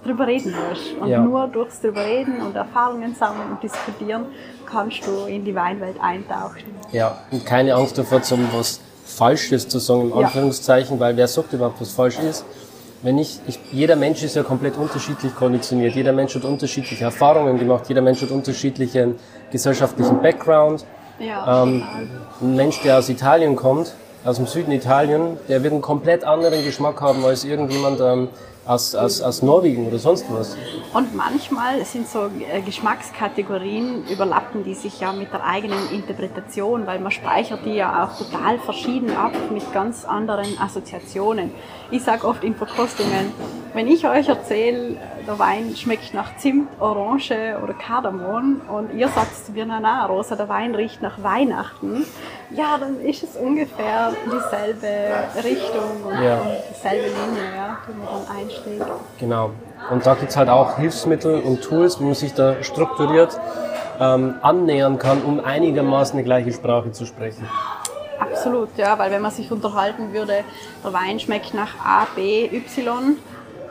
drüber 0.04 0.26
reden 0.26 0.54
musst. 0.68 0.94
Und 1.00 1.08
ja. 1.08 1.20
nur 1.20 1.48
durchs 1.48 1.80
drüber 1.80 2.04
reden 2.04 2.40
und 2.40 2.54
Erfahrungen 2.54 3.14
sammeln 3.14 3.50
und 3.52 3.62
diskutieren 3.62 4.26
kannst 4.66 5.06
du 5.06 5.26
in 5.26 5.44
die 5.44 5.54
Weinwelt 5.54 5.96
eintauchen. 6.00 6.62
Ja, 6.92 7.18
und 7.30 7.44
keine 7.44 7.74
Angst 7.74 7.98
davor, 7.98 8.22
zum 8.22 8.48
was 8.52 8.80
Falsches 9.04 9.68
zu 9.68 9.78
sagen, 9.78 10.10
im 10.10 10.12
Anführungszeichen, 10.12 10.96
ja. 10.96 11.00
weil 11.00 11.16
wer 11.16 11.28
sagt 11.28 11.52
überhaupt, 11.52 11.80
was 11.80 11.92
falsch 11.92 12.18
ist? 12.18 12.44
Wenn 13.02 13.18
ich, 13.18 13.38
ich, 13.46 13.58
jeder 13.70 13.96
Mensch 13.96 14.22
ist 14.22 14.34
ja 14.34 14.42
komplett 14.42 14.78
unterschiedlich 14.78 15.34
konditioniert, 15.34 15.94
jeder 15.94 16.12
Mensch 16.12 16.34
hat 16.34 16.44
unterschiedliche 16.44 17.04
Erfahrungen 17.04 17.58
gemacht, 17.58 17.84
jeder 17.88 18.00
Mensch 18.00 18.22
hat 18.22 18.30
unterschiedlichen 18.30 19.16
gesellschaftlichen 19.50 20.22
Background. 20.22 20.86
Ja, 21.18 21.62
ähm, 21.62 21.82
ein 22.40 22.56
Mensch, 22.56 22.80
der 22.80 22.98
aus 22.98 23.08
Italien 23.10 23.56
kommt, 23.56 23.94
aus 24.24 24.36
dem 24.36 24.46
Süden 24.46 24.72
Italien, 24.72 25.36
der 25.48 25.62
wird 25.62 25.74
einen 25.74 25.82
komplett 25.82 26.24
anderen 26.24 26.64
Geschmack 26.64 27.00
haben 27.02 27.24
als 27.24 27.44
irgendjemand 27.44 28.00
ähm, 28.00 28.28
aus, 28.66 28.94
aus, 28.94 29.20
aus 29.20 29.42
Norwegen 29.42 29.86
oder 29.86 29.98
sonst 29.98 30.24
was. 30.30 30.56
Und 30.92 31.14
manchmal 31.14 31.84
sind 31.84 32.08
so 32.08 32.26
äh, 32.26 32.60
Geschmackskategorien, 32.62 34.04
überlappen 34.08 34.64
die 34.64 34.74
sich 34.74 35.00
ja 35.00 35.12
mit 35.12 35.32
der 35.32 35.44
eigenen 35.44 35.90
Interpretation, 35.90 36.86
weil 36.86 37.00
man 37.00 37.12
speichert 37.12 37.60
die 37.64 37.74
ja 37.74 38.04
auch 38.04 38.16
total 38.16 38.58
verschieden 38.58 39.16
ab 39.16 39.32
mit 39.50 39.72
ganz 39.72 40.04
anderen 40.04 40.58
Assoziationen. 40.60 41.50
Ich 41.90 42.02
sage 42.02 42.26
oft 42.26 42.42
in 42.44 42.54
Verkostungen, 42.54 43.32
wenn 43.74 43.88
ich 43.88 44.06
euch 44.06 44.28
erzähle, 44.28 44.96
der 45.26 45.38
Wein 45.38 45.74
schmeckt 45.76 46.14
nach 46.14 46.36
Zimt, 46.38 46.68
Orange 46.80 47.56
oder 47.62 47.74
Kardamom 47.74 48.60
und 48.68 48.94
ihr 48.96 49.08
sagt 49.08 49.46
zu 49.46 49.52
mir, 49.52 49.66
na 49.66 49.80
na, 49.80 50.06
Rosa, 50.06 50.36
der 50.36 50.48
Wein 50.48 50.74
riecht 50.74 51.02
nach 51.02 51.22
Weihnachten, 51.22 52.04
ja, 52.50 52.78
dann 52.78 53.00
ist 53.00 53.22
es 53.22 53.36
ungefähr 53.36 54.12
dieselbe 54.26 54.88
Richtung 55.42 56.04
und, 56.04 56.22
Ja. 56.22 56.40
und 56.40 56.56
dieselbe 56.70 57.06
Linie, 57.08 57.56
ja, 57.56 57.78
die 57.88 57.98
man 57.98 58.06
dann 58.06 58.36
Genau. 59.18 59.50
Und 59.90 60.06
da 60.06 60.14
gibt's 60.14 60.36
halt 60.36 60.48
auch 60.48 60.78
Hilfsmittel 60.78 61.40
und 61.40 61.62
Tools, 61.62 62.00
wie 62.00 62.04
man 62.04 62.14
sich 62.14 62.34
da 62.34 62.62
strukturiert 62.62 63.38
ähm, 64.00 64.34
annähern 64.40 64.98
kann, 64.98 65.22
um 65.22 65.44
einigermaßen 65.44 66.16
die 66.16 66.24
gleiche 66.24 66.52
Sprache 66.52 66.92
zu 66.92 67.06
sprechen. 67.06 67.48
Absolut, 68.18 68.70
ja, 68.76 68.98
weil 68.98 69.10
wenn 69.10 69.22
man 69.22 69.30
sich 69.30 69.50
unterhalten 69.50 70.12
würde, 70.12 70.44
der 70.82 70.92
Wein 70.92 71.20
schmeckt 71.20 71.54
nach 71.54 71.74
A, 71.84 72.06
B, 72.14 72.46
Y 72.46 73.16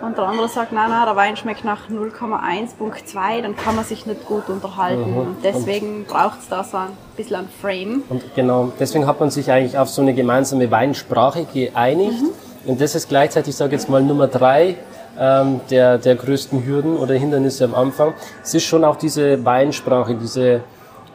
und 0.02 0.18
der 0.18 0.26
andere 0.26 0.50
sagt, 0.50 0.74
nein, 0.74 0.90
nein, 0.90 1.06
der 1.06 1.16
Wein 1.16 1.38
schmeckt 1.38 1.64
nach 1.64 1.90
0,1.2, 1.90 3.42
dann 3.42 3.56
kann 3.56 3.76
man 3.76 3.86
sich 3.86 4.06
nicht 4.06 4.26
gut 4.26 4.50
unterhalten. 4.50 5.14
Und 5.16 5.38
deswegen 5.44 6.06
braucht 6.06 6.40
es 6.40 6.50
da 6.50 6.64
so 6.64 6.78
ein 6.78 6.90
bisschen 7.16 7.38
ein 7.38 7.48
Frame. 7.62 8.04
Und 8.10 8.36
genau, 8.36 8.74
deswegen 8.80 9.08
hat 9.08 9.20
man 9.20 9.30
sich 9.30 9.50
eigentlich 9.50 9.78
auf 9.78 9.90
so 9.90 10.02
eine 10.02 10.14
gemeinsame 10.14 10.70
Weinsprache 10.70 11.46
geeinigt. 11.46 12.22
Und 12.66 12.80
das 12.80 12.96
ist 12.96 13.10
gleichzeitig, 13.10 13.50
ich 13.50 13.56
sage 13.56 13.74
jetzt 13.74 13.90
mal, 13.90 14.02
Nummer 14.02 14.28
drei 14.28 14.78
ähm, 15.20 15.62
der, 15.70 15.98
der 15.98 16.16
größten 16.16 16.66
Hürden 16.66 16.98
oder 16.98 17.14
Hindernisse 17.14 17.66
am 17.66 17.76
Anfang. 17.76 18.14
Es 18.42 18.54
ist 18.54 18.64
schon 18.64 18.84
auch 18.84 18.96
diese 18.96 19.44
Weinsprache, 19.44 20.16
diese 20.16 20.62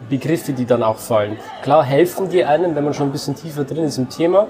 Begriffe, 0.08 0.52
die 0.52 0.66
dann 0.66 0.82
auch 0.82 0.98
fallen. 0.98 1.36
Klar 1.62 1.84
helfen 1.84 2.28
die 2.28 2.44
einem, 2.44 2.74
wenn 2.74 2.84
man 2.84 2.94
schon 2.94 3.08
ein 3.08 3.12
bisschen 3.12 3.34
tiefer 3.34 3.64
drin 3.64 3.84
ist 3.84 3.98
im 3.98 4.08
Thema. 4.08 4.46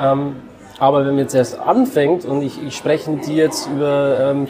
Ähm, 0.00 0.36
aber 0.78 1.00
wenn 1.00 1.14
man 1.14 1.18
jetzt 1.18 1.34
erst 1.34 1.58
anfängt 1.58 2.24
und 2.24 2.42
ich, 2.42 2.62
ich 2.64 2.76
spreche 2.76 3.10
dir 3.16 3.34
jetzt 3.34 3.68
über, 3.68 4.18
ähm, 4.20 4.48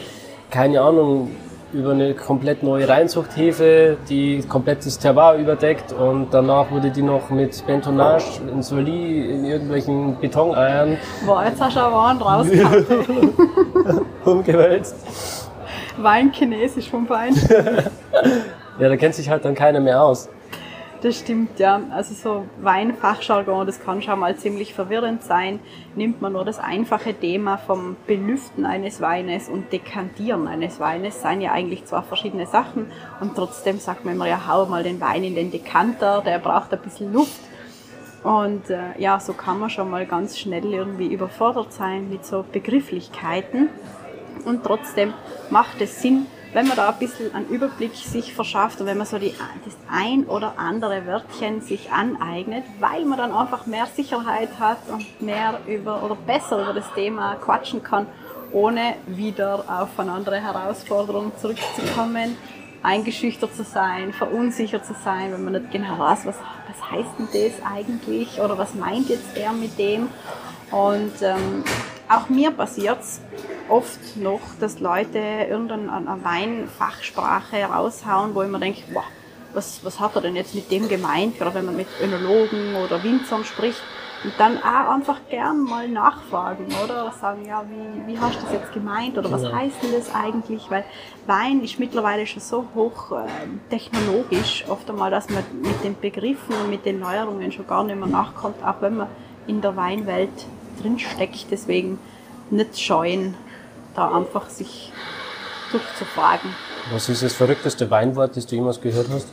keine 0.49 0.81
Ahnung, 0.81 1.31
über 1.73 1.91
eine 1.91 2.13
komplett 2.13 2.63
neue 2.63 2.87
Reinzuchthefe, 2.87 3.97
die 4.09 4.41
komplettes 4.47 4.97
Terroir 4.97 5.35
überdeckt 5.35 5.93
und 5.93 6.27
danach 6.31 6.71
wurde 6.71 6.89
die 6.89 7.01
noch 7.01 7.29
mit 7.29 7.65
Bentonage 7.65 8.41
in 8.51 8.61
Soli 8.63 9.29
in 9.29 9.45
irgendwelchen 9.45 10.19
Betoneiern 10.19 10.97
Boah, 11.25 11.43
jetzt 11.45 11.61
hast 11.61 11.75
du 11.75 11.79
aber 11.81 12.07
einen 12.07 12.21
rausgehauen. 12.21 13.33
umgewälzt. 14.25 14.95
Wein 15.97 16.31
chinesisch 16.31 16.89
vom 16.89 17.07
Wein. 17.09 17.35
Ja, 18.79 18.87
da 18.87 18.95
kennt 18.95 19.13
sich 19.13 19.29
halt 19.29 19.43
dann 19.43 19.55
keiner 19.55 19.81
mehr 19.81 20.01
aus. 20.01 20.29
Das 21.01 21.17
stimmt, 21.17 21.59
ja. 21.59 21.81
Also 21.91 22.13
so 22.13 22.45
Weinfachjargon, 22.61 23.65
das 23.65 23.79
kann 23.79 24.01
schon 24.01 24.19
mal 24.19 24.35
ziemlich 24.35 24.73
verwirrend 24.73 25.23
sein. 25.23 25.61
Nimmt 25.95 26.21
man 26.21 26.33
nur 26.33 26.43
das 26.43 26.59
einfache 26.59 27.13
Thema 27.13 27.57
vom 27.57 27.95
Belüften 28.05 28.65
eines 28.65 28.99
Weines 28.99 29.47
und 29.47 29.71
Dekantieren 29.71 30.47
eines 30.49 30.81
Weines, 30.81 31.21
seien 31.21 31.39
ja 31.39 31.53
eigentlich 31.53 31.85
zwei 31.85 32.01
verschiedene 32.01 32.47
Sachen. 32.47 32.87
Und 33.21 33.35
trotzdem 33.35 33.79
sagt 33.79 34.03
man 34.03 34.15
immer, 34.15 34.27
ja, 34.27 34.45
hau 34.45 34.65
mal 34.65 34.83
den 34.83 34.99
Wein 34.99 35.23
in 35.23 35.35
den 35.35 35.51
Dekanter, 35.51 36.21
der 36.21 36.37
braucht 36.39 36.73
ein 36.73 36.81
bisschen 36.81 37.13
Luft. 37.13 37.39
Und 38.23 38.69
äh, 38.69 38.99
ja, 38.99 39.21
so 39.21 39.31
kann 39.31 39.57
man 39.57 39.69
schon 39.69 39.89
mal 39.89 40.05
ganz 40.05 40.37
schnell 40.37 40.65
irgendwie 40.65 41.07
überfordert 41.07 41.71
sein 41.71 42.09
mit 42.09 42.25
so 42.25 42.43
Begrifflichkeiten. 42.51 43.69
Und 44.43 44.65
trotzdem 44.65 45.13
macht 45.49 45.79
es 45.79 46.01
Sinn, 46.01 46.25
wenn 46.53 46.67
man 46.67 46.77
da 46.77 46.89
ein 46.89 46.99
bisschen 46.99 47.33
einen 47.33 47.47
Überblick 47.47 47.95
sich 47.95 48.33
verschafft 48.33 48.81
und 48.81 48.87
wenn 48.87 48.97
man 48.97 49.05
so 49.05 49.19
die, 49.19 49.33
das 49.65 49.75
ein 49.89 50.25
oder 50.25 50.53
andere 50.57 51.05
Wörtchen 51.05 51.61
sich 51.61 51.91
aneignet, 51.91 52.63
weil 52.79 53.05
man 53.05 53.17
dann 53.17 53.31
einfach 53.31 53.65
mehr 53.65 53.85
Sicherheit 53.85 54.49
hat 54.59 54.79
und 54.91 55.21
mehr 55.21 55.59
über 55.67 56.03
oder 56.03 56.15
besser 56.15 56.61
über 56.61 56.73
das 56.73 56.91
Thema 56.93 57.35
quatschen 57.35 57.83
kann, 57.83 58.07
ohne 58.51 58.95
wieder 59.05 59.63
auf 59.67 59.89
eine 59.97 60.11
andere 60.11 60.41
Herausforderung 60.41 61.31
zurückzukommen, 61.39 62.35
eingeschüchtert 62.81 63.53
zu 63.55 63.63
sein, 63.63 64.13
verunsichert 64.13 64.85
zu 64.85 64.95
sein, 65.03 65.31
wenn 65.33 65.43
man 65.43 65.53
nicht 65.53 65.71
genau 65.71 65.99
weiß, 65.99 66.25
was, 66.25 66.37
was 66.67 66.91
heißt 66.91 67.09
denn 67.19 67.27
das 67.31 67.65
eigentlich 67.65 68.39
oder 68.39 68.57
was 68.57 68.73
meint 68.73 69.09
jetzt 69.09 69.37
er 69.37 69.53
mit 69.53 69.77
dem. 69.77 70.09
Und 70.71 71.13
ähm, 71.21 71.63
auch 72.09 72.29
mir 72.29 72.51
passiert 72.51 72.99
es 73.01 73.21
oft 73.69 74.17
noch, 74.17 74.41
dass 74.59 74.79
Leute 74.79 75.19
irgendeine 75.49 75.91
eine 75.93 76.23
Weinfachsprache 76.23 77.63
raushauen, 77.63 78.33
wo 78.33 78.41
ich 78.41 78.49
mir 78.49 78.59
denke, 78.59 78.81
boah, 78.91 79.03
was, 79.53 79.83
was 79.83 79.99
hat 79.99 80.15
er 80.15 80.21
denn 80.21 80.35
jetzt 80.35 80.55
mit 80.55 80.71
dem 80.71 80.87
gemeint, 80.87 81.37
gerade 81.37 81.55
wenn 81.55 81.65
man 81.65 81.75
mit 81.75 81.87
Önologen 82.03 82.75
oder 82.75 83.03
Winzern 83.03 83.43
spricht. 83.43 83.81
Und 84.21 84.33
dann 84.37 84.57
auch 84.57 84.89
einfach 84.93 85.17
gern 85.29 85.61
mal 85.63 85.87
nachfragen, 85.87 86.65
oder? 86.83 87.03
Oder 87.05 87.13
sagen, 87.13 87.45
ja, 87.47 87.63
wie, 87.69 88.11
wie 88.11 88.19
hast 88.19 88.35
du 88.37 88.41
das 88.43 88.51
jetzt 88.51 88.73
gemeint? 88.73 89.17
Oder 89.17 89.31
was 89.31 89.43
Genau. 89.43 89.55
heißt 89.55 89.75
denn 89.81 89.93
das 89.93 90.13
eigentlich? 90.13 90.69
Weil 90.69 90.83
Wein 91.25 91.63
ist 91.63 91.79
mittlerweile 91.79 92.27
schon 92.27 92.41
so 92.41 92.65
hoch 92.75 93.13
äh, 93.13 93.25
technologisch, 93.69 94.65
oft 94.67 94.89
einmal, 94.89 95.09
dass 95.09 95.29
man 95.29 95.43
mit 95.61 95.83
den 95.85 95.97
Begriffen 95.97 96.53
und 96.61 96.69
mit 96.69 96.85
den 96.85 96.99
Neuerungen 96.99 97.49
schon 97.53 97.65
gar 97.65 97.85
nicht 97.85 97.97
mehr 97.97 98.09
nachkommt, 98.09 98.61
auch 98.61 98.81
wenn 98.81 98.97
man 98.97 99.07
in 99.47 99.61
der 99.61 99.77
Weinwelt 99.77 100.29
drinsteckt. 100.81 101.47
Deswegen 101.51 101.99
nicht 102.49 102.79
scheuen, 102.79 103.35
da 103.95 104.15
einfach 104.15 104.49
sich 104.49 104.91
durchzufragen. 105.71 106.53
Was 106.91 107.09
ist 107.09 107.23
das 107.23 107.33
verrückteste 107.33 107.89
Weinwort, 107.91 108.35
das 108.35 108.47
du 108.47 108.55
jemals 108.55 108.81
gehört 108.81 109.07
hast? 109.11 109.27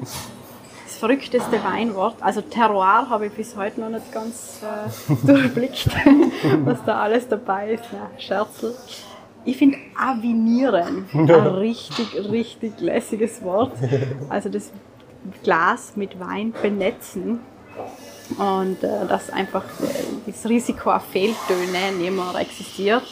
Das 0.00 0.96
verrückteste 0.96 1.62
Weinwort, 1.64 2.16
also 2.20 2.40
Terroir 2.42 3.08
habe 3.08 3.26
ich 3.26 3.32
bis 3.32 3.56
heute 3.56 3.80
noch 3.80 3.88
nicht 3.88 4.12
ganz 4.12 4.60
äh, 4.62 5.14
durchblickt, 5.26 5.88
was 6.64 6.78
da 6.84 7.00
alles 7.00 7.28
dabei 7.28 7.72
ist. 7.72 7.84
Ja, 7.92 8.10
Scherzel. 8.18 8.74
Ich 9.44 9.56
finde 9.56 9.78
Avinieren 9.98 11.06
ein 11.12 11.28
richtig, 11.30 12.14
richtig 12.30 12.80
lässiges 12.80 13.42
Wort. 13.42 13.72
Also 14.28 14.48
das 14.48 14.70
Glas 15.42 15.92
mit 15.96 16.20
Wein 16.20 16.52
benetzen 16.62 17.40
und 18.38 18.82
äh, 18.84 19.06
dass 19.08 19.30
einfach 19.30 19.64
äh, 19.82 20.21
das 20.32 20.48
Risiko 20.48 20.90
auf 20.90 21.04
Fehltöne 21.04 21.92
nicht 21.96 22.10
mehr 22.10 22.34
existiert. 22.40 23.02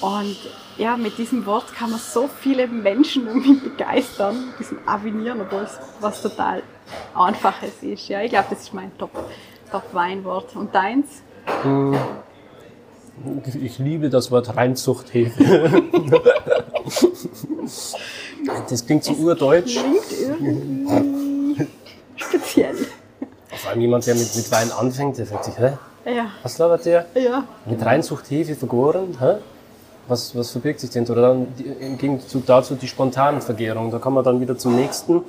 Und 0.00 0.36
ja, 0.76 0.96
mit 0.96 1.18
diesem 1.18 1.46
Wort 1.46 1.72
kann 1.74 1.90
man 1.90 2.00
so 2.00 2.28
viele 2.40 2.66
Menschen 2.66 3.26
irgendwie 3.26 3.54
begeistern, 3.54 4.52
diesem 4.58 4.78
Avinieren, 4.86 5.40
obwohl 5.40 5.62
es 5.62 5.78
was 6.00 6.20
total 6.20 6.62
Einfaches 7.14 7.82
ist. 7.82 8.08
Ja, 8.08 8.20
ich 8.22 8.30
glaube, 8.30 8.48
das 8.50 8.62
ist 8.62 8.74
mein 8.74 8.96
Top, 8.98 9.10
Top-Weinwort. 9.70 10.56
Und 10.56 10.74
deins? 10.74 11.22
Ich 13.62 13.78
liebe 13.78 14.10
das 14.10 14.30
Wort 14.30 14.56
Reinzuchthefe. 14.56 15.82
das 18.68 18.84
klingt 18.84 19.04
so 19.04 19.12
urdeutsch. 19.12 19.78
Klingt 19.78 20.12
irgendwie 20.20 21.66
speziell. 22.16 22.76
Vor 23.56 23.70
allem 23.70 23.80
jemand, 23.80 24.06
der 24.06 24.16
mit, 24.16 24.34
mit 24.34 24.50
Wein 24.50 24.72
anfängt, 24.72 25.18
der 25.18 25.26
fragt 25.26 25.44
sich, 25.44 25.56
hä? 25.56 25.74
Ja, 26.04 26.26
Was 26.42 26.58
labert 26.58 26.84
der? 26.84 27.06
ja. 27.14 27.44
Mit 27.66 27.84
Reinzuchthefe 27.84 28.54
vergoren? 28.54 29.16
Hä? 29.18 29.36
Was, 30.06 30.36
was 30.36 30.50
verbirgt 30.50 30.80
sich 30.80 30.90
denn? 30.90 31.08
Oder 31.08 31.22
dann 31.28 31.46
die, 31.58 31.64
im 31.64 31.96
Gegenzug 31.96 32.44
dazu 32.44 32.74
die 32.74 32.86
spontane 32.88 33.40
Vergärung. 33.40 33.90
Da 33.90 33.98
kommen 33.98 34.16
wir 34.16 34.22
dann 34.22 34.38
wieder 34.40 34.56
zum 34.58 34.76
nächsten. 34.76 35.22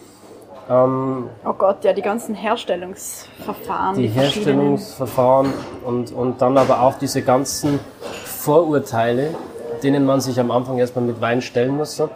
Ähm, 0.70 1.29
Oh 1.46 1.53
Gott, 1.53 1.84
ja, 1.86 1.94
die 1.94 2.01
ganzen 2.01 2.36
Herstellungsverfahren. 2.36 3.96
die 3.98 4.10
verschiedenen. 4.10 4.60
Herstellungsverfahren 4.72 5.53
und, 5.86 6.12
und 6.12 6.41
dann 6.41 6.58
aber 6.58 6.82
auch 6.82 6.96
diese 6.98 7.22
ganzen 7.22 7.79
Vorurteile, 8.25 9.34
denen 9.82 10.05
man 10.05 10.20
sich 10.20 10.39
am 10.39 10.51
Anfang 10.51 10.77
erstmal 10.77 11.05
mit 11.05 11.22
Wein 11.22 11.41
stellen 11.41 11.77
muss. 11.77 11.96
So. 11.96 12.10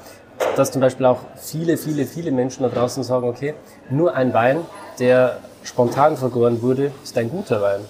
Dass 0.57 0.71
zum 0.71 0.81
Beispiel 0.81 1.05
auch 1.05 1.19
viele, 1.37 1.77
viele, 1.77 2.05
viele 2.05 2.31
Menschen 2.31 2.63
da 2.63 2.69
draußen 2.69 3.03
sagen, 3.03 3.27
okay, 3.29 3.53
nur 3.89 4.15
ein 4.15 4.33
Wein, 4.33 4.59
der 4.99 5.37
spontan 5.63 6.17
vergoren 6.17 6.61
wurde, 6.61 6.91
ist 7.03 7.17
ein 7.17 7.29
guter 7.29 7.61
Wein. 7.61 7.81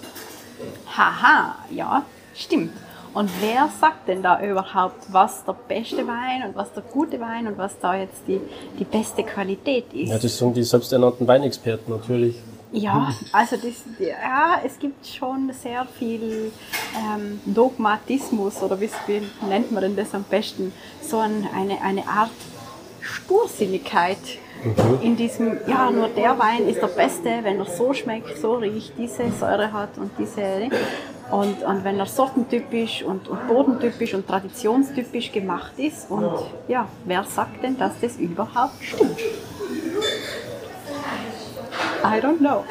Haha, 0.96 1.56
ja, 1.70 2.04
stimmt. 2.34 2.72
Und 3.12 3.28
wer 3.40 3.68
sagt 3.80 4.06
denn 4.06 4.22
da 4.22 4.40
überhaupt, 4.40 5.12
was 5.12 5.44
der 5.44 5.56
beste 5.66 6.06
Wein 6.06 6.44
und 6.46 6.54
was 6.54 6.72
der 6.72 6.84
gute 6.84 7.18
Wein 7.20 7.48
und 7.48 7.58
was 7.58 7.78
da 7.80 7.96
jetzt 7.96 8.22
die, 8.28 8.40
die 8.78 8.84
beste 8.84 9.24
Qualität 9.24 9.92
ist? 9.92 10.10
Ja, 10.10 10.18
das 10.18 10.38
sind 10.38 10.56
die 10.56 10.62
selbsternannten 10.62 11.26
Weinexperten 11.26 11.92
natürlich. 11.92 12.36
Ja, 12.72 13.12
also 13.32 13.56
das, 13.56 13.82
ja, 13.98 14.60
es 14.64 14.78
gibt 14.78 15.04
schon 15.04 15.50
sehr 15.52 15.84
viel 15.98 16.52
ähm, 16.96 17.40
Dogmatismus 17.44 18.62
oder 18.62 18.80
wie, 18.80 18.88
wie 19.08 19.22
nennt 19.48 19.72
man 19.72 19.82
denn 19.82 19.96
das 19.96 20.14
am 20.14 20.22
besten? 20.22 20.72
So 21.02 21.18
ein, 21.18 21.48
eine, 21.52 21.80
eine 21.82 22.06
Art 22.06 22.30
Stursinnigkeit 23.00 24.18
mhm. 24.64 25.02
in 25.02 25.16
diesem, 25.16 25.58
ja, 25.66 25.90
nur 25.90 26.08
der 26.08 26.38
Wein 26.38 26.68
ist 26.68 26.80
der 26.80 26.88
beste, 26.88 27.30
wenn 27.42 27.58
er 27.58 27.66
so 27.66 27.92
schmeckt, 27.92 28.38
so 28.38 28.54
riecht, 28.54 28.92
diese 28.98 29.30
Säure 29.32 29.72
hat 29.72 29.90
und 29.96 30.10
diese. 30.18 30.42
Und, 31.30 31.62
und 31.62 31.84
wenn 31.84 31.98
er 31.98 32.06
sortentypisch 32.06 33.04
und, 33.04 33.28
und 33.28 33.46
bodentypisch 33.46 34.14
und 34.14 34.26
traditionstypisch 34.26 35.30
gemacht 35.30 35.72
ist. 35.76 36.10
Und 36.10 36.28
ja, 36.66 36.88
wer 37.04 37.22
sagt 37.22 37.62
denn, 37.62 37.78
dass 37.78 37.92
das 38.00 38.16
überhaupt 38.16 38.82
stimmt? 38.82 39.20
I 42.02 42.20
don't 42.20 42.38
know. 42.38 42.64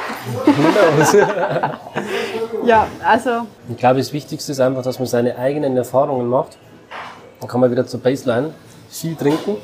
ja, 2.66 2.88
also. 3.04 3.46
Ich 3.70 3.78
glaube, 3.78 4.00
das 4.00 4.12
Wichtigste 4.12 4.52
ist 4.52 4.60
einfach, 4.60 4.82
dass 4.82 5.00
man 5.00 5.08
seine 5.08 5.38
eigenen 5.38 5.78
Erfahrungen 5.78 6.28
macht. 6.28 6.58
Dann 7.40 7.48
kann 7.48 7.62
man 7.62 7.72
wieder 7.72 7.86
zur 7.86 8.02
Baseline 8.02 8.54
viel 8.90 9.16
trinken, 9.16 9.58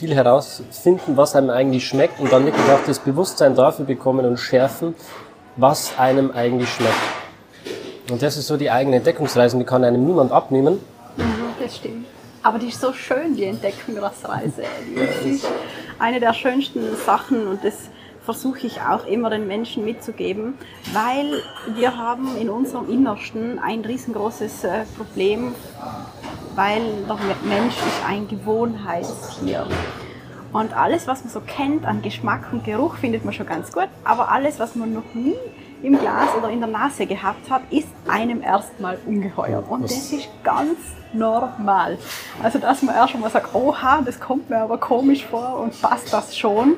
viel 0.00 0.14
herausfinden, 0.14 1.18
was 1.18 1.36
einem 1.36 1.50
eigentlich 1.50 1.86
schmeckt 1.86 2.20
und 2.20 2.32
dann 2.32 2.46
wirklich 2.46 2.64
auch 2.70 2.82
das 2.86 2.98
Bewusstsein 3.00 3.54
dafür 3.54 3.84
bekommen 3.84 4.24
und 4.24 4.38
schärfen, 4.38 4.94
was 5.56 5.98
einem 5.98 6.30
eigentlich 6.30 6.70
schmeckt. 6.70 6.94
Und 8.10 8.22
das 8.22 8.38
ist 8.38 8.46
so 8.46 8.56
die 8.56 8.70
eigene 8.70 8.96
Entdeckungsreise 8.96 9.58
die 9.58 9.64
kann 9.64 9.84
einem 9.84 10.06
niemand 10.06 10.32
abnehmen. 10.32 10.80
Mhm, 11.18 11.24
das 11.62 11.76
stimmt. 11.76 12.06
Aber 12.42 12.58
die 12.58 12.68
ist 12.68 12.80
so 12.80 12.94
schön, 12.94 13.36
die 13.36 13.44
Entdeckungsreise. 13.44 14.62
Die 15.24 15.30
ist 15.32 15.46
eine 15.98 16.18
der 16.18 16.32
schönsten 16.32 16.80
Sachen 17.04 17.46
und 17.46 17.62
das 17.62 17.74
versuche 18.24 18.66
ich 18.66 18.80
auch 18.80 19.06
immer 19.06 19.30
den 19.30 19.46
Menschen 19.46 19.84
mitzugeben, 19.84 20.54
weil 20.92 21.42
wir 21.74 21.96
haben 21.96 22.36
in 22.36 22.50
unserem 22.50 22.88
Innersten 22.90 23.58
ein 23.58 23.80
riesengroßes 23.80 24.64
äh, 24.64 24.84
Problem, 24.96 25.54
weil 26.54 26.82
der 27.06 27.16
Mensch 27.44 27.74
ist 27.74 28.06
ein 28.06 28.28
Gewohnheitstier. 28.28 29.66
Und 30.52 30.76
alles, 30.76 31.06
was 31.06 31.22
man 31.24 31.32
so 31.32 31.40
kennt 31.40 31.86
an 31.86 32.02
Geschmack 32.02 32.52
und 32.52 32.64
Geruch, 32.64 32.96
findet 32.96 33.24
man 33.24 33.32
schon 33.32 33.46
ganz 33.46 33.72
gut. 33.72 33.88
Aber 34.04 34.30
alles, 34.30 34.58
was 34.58 34.74
man 34.74 34.92
noch 34.92 35.14
nie 35.14 35.36
im 35.82 35.98
Glas 35.98 36.28
oder 36.36 36.50
in 36.50 36.60
der 36.60 36.68
Nase 36.68 37.06
gehabt 37.06 37.48
hat, 37.48 37.62
ist 37.70 37.88
einem 38.08 38.42
erstmal 38.42 38.98
ungeheuer. 39.06 39.62
Und 39.68 39.84
das 39.84 40.12
ist 40.12 40.28
ganz 40.42 40.76
normal. 41.12 41.98
Also, 42.42 42.58
dass 42.58 42.82
man 42.82 42.96
erst 42.96 43.18
mal 43.18 43.30
sagt, 43.30 43.54
oha, 43.54 44.02
das 44.04 44.18
kommt 44.18 44.50
mir 44.50 44.58
aber 44.58 44.78
komisch 44.78 45.24
vor 45.24 45.60
und 45.60 45.80
passt 45.80 46.12
das 46.12 46.36
schon 46.36 46.74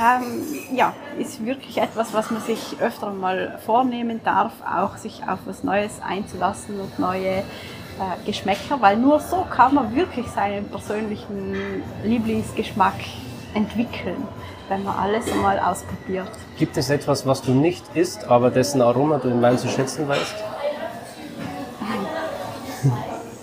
ähm, 0.00 0.42
ja, 0.74 0.94
ist 1.18 1.44
wirklich 1.44 1.78
etwas, 1.78 2.14
was 2.14 2.30
man 2.30 2.40
sich 2.40 2.76
öfter 2.80 3.10
mal 3.10 3.58
vornehmen 3.66 4.20
darf, 4.24 4.52
auch 4.64 4.96
sich 4.96 5.22
auf 5.28 5.40
was 5.44 5.62
Neues 5.62 6.00
einzulassen 6.02 6.80
und 6.80 6.98
neue 6.98 7.38
äh, 7.38 7.42
Geschmäcker, 8.24 8.80
weil 8.80 8.96
nur 8.96 9.20
so 9.20 9.44
kann 9.50 9.74
man 9.74 9.94
wirklich 9.94 10.26
seinen 10.28 10.66
persönlichen 10.68 11.82
Lieblingsgeschmack 12.02 12.94
entwickeln, 13.52 14.26
wenn 14.68 14.84
man 14.84 14.96
alles 14.96 15.30
einmal 15.30 15.58
ausprobiert. 15.58 16.30
Gibt 16.56 16.76
es 16.76 16.88
etwas, 16.88 17.26
was 17.26 17.42
du 17.42 17.52
nicht 17.52 17.84
isst, 17.94 18.24
aber 18.24 18.50
dessen 18.50 18.80
Aroma 18.80 19.18
du 19.18 19.28
in 19.28 19.42
Wein 19.42 19.58
zu 19.58 19.68
schätzen 19.68 20.08
weißt? 20.08 20.36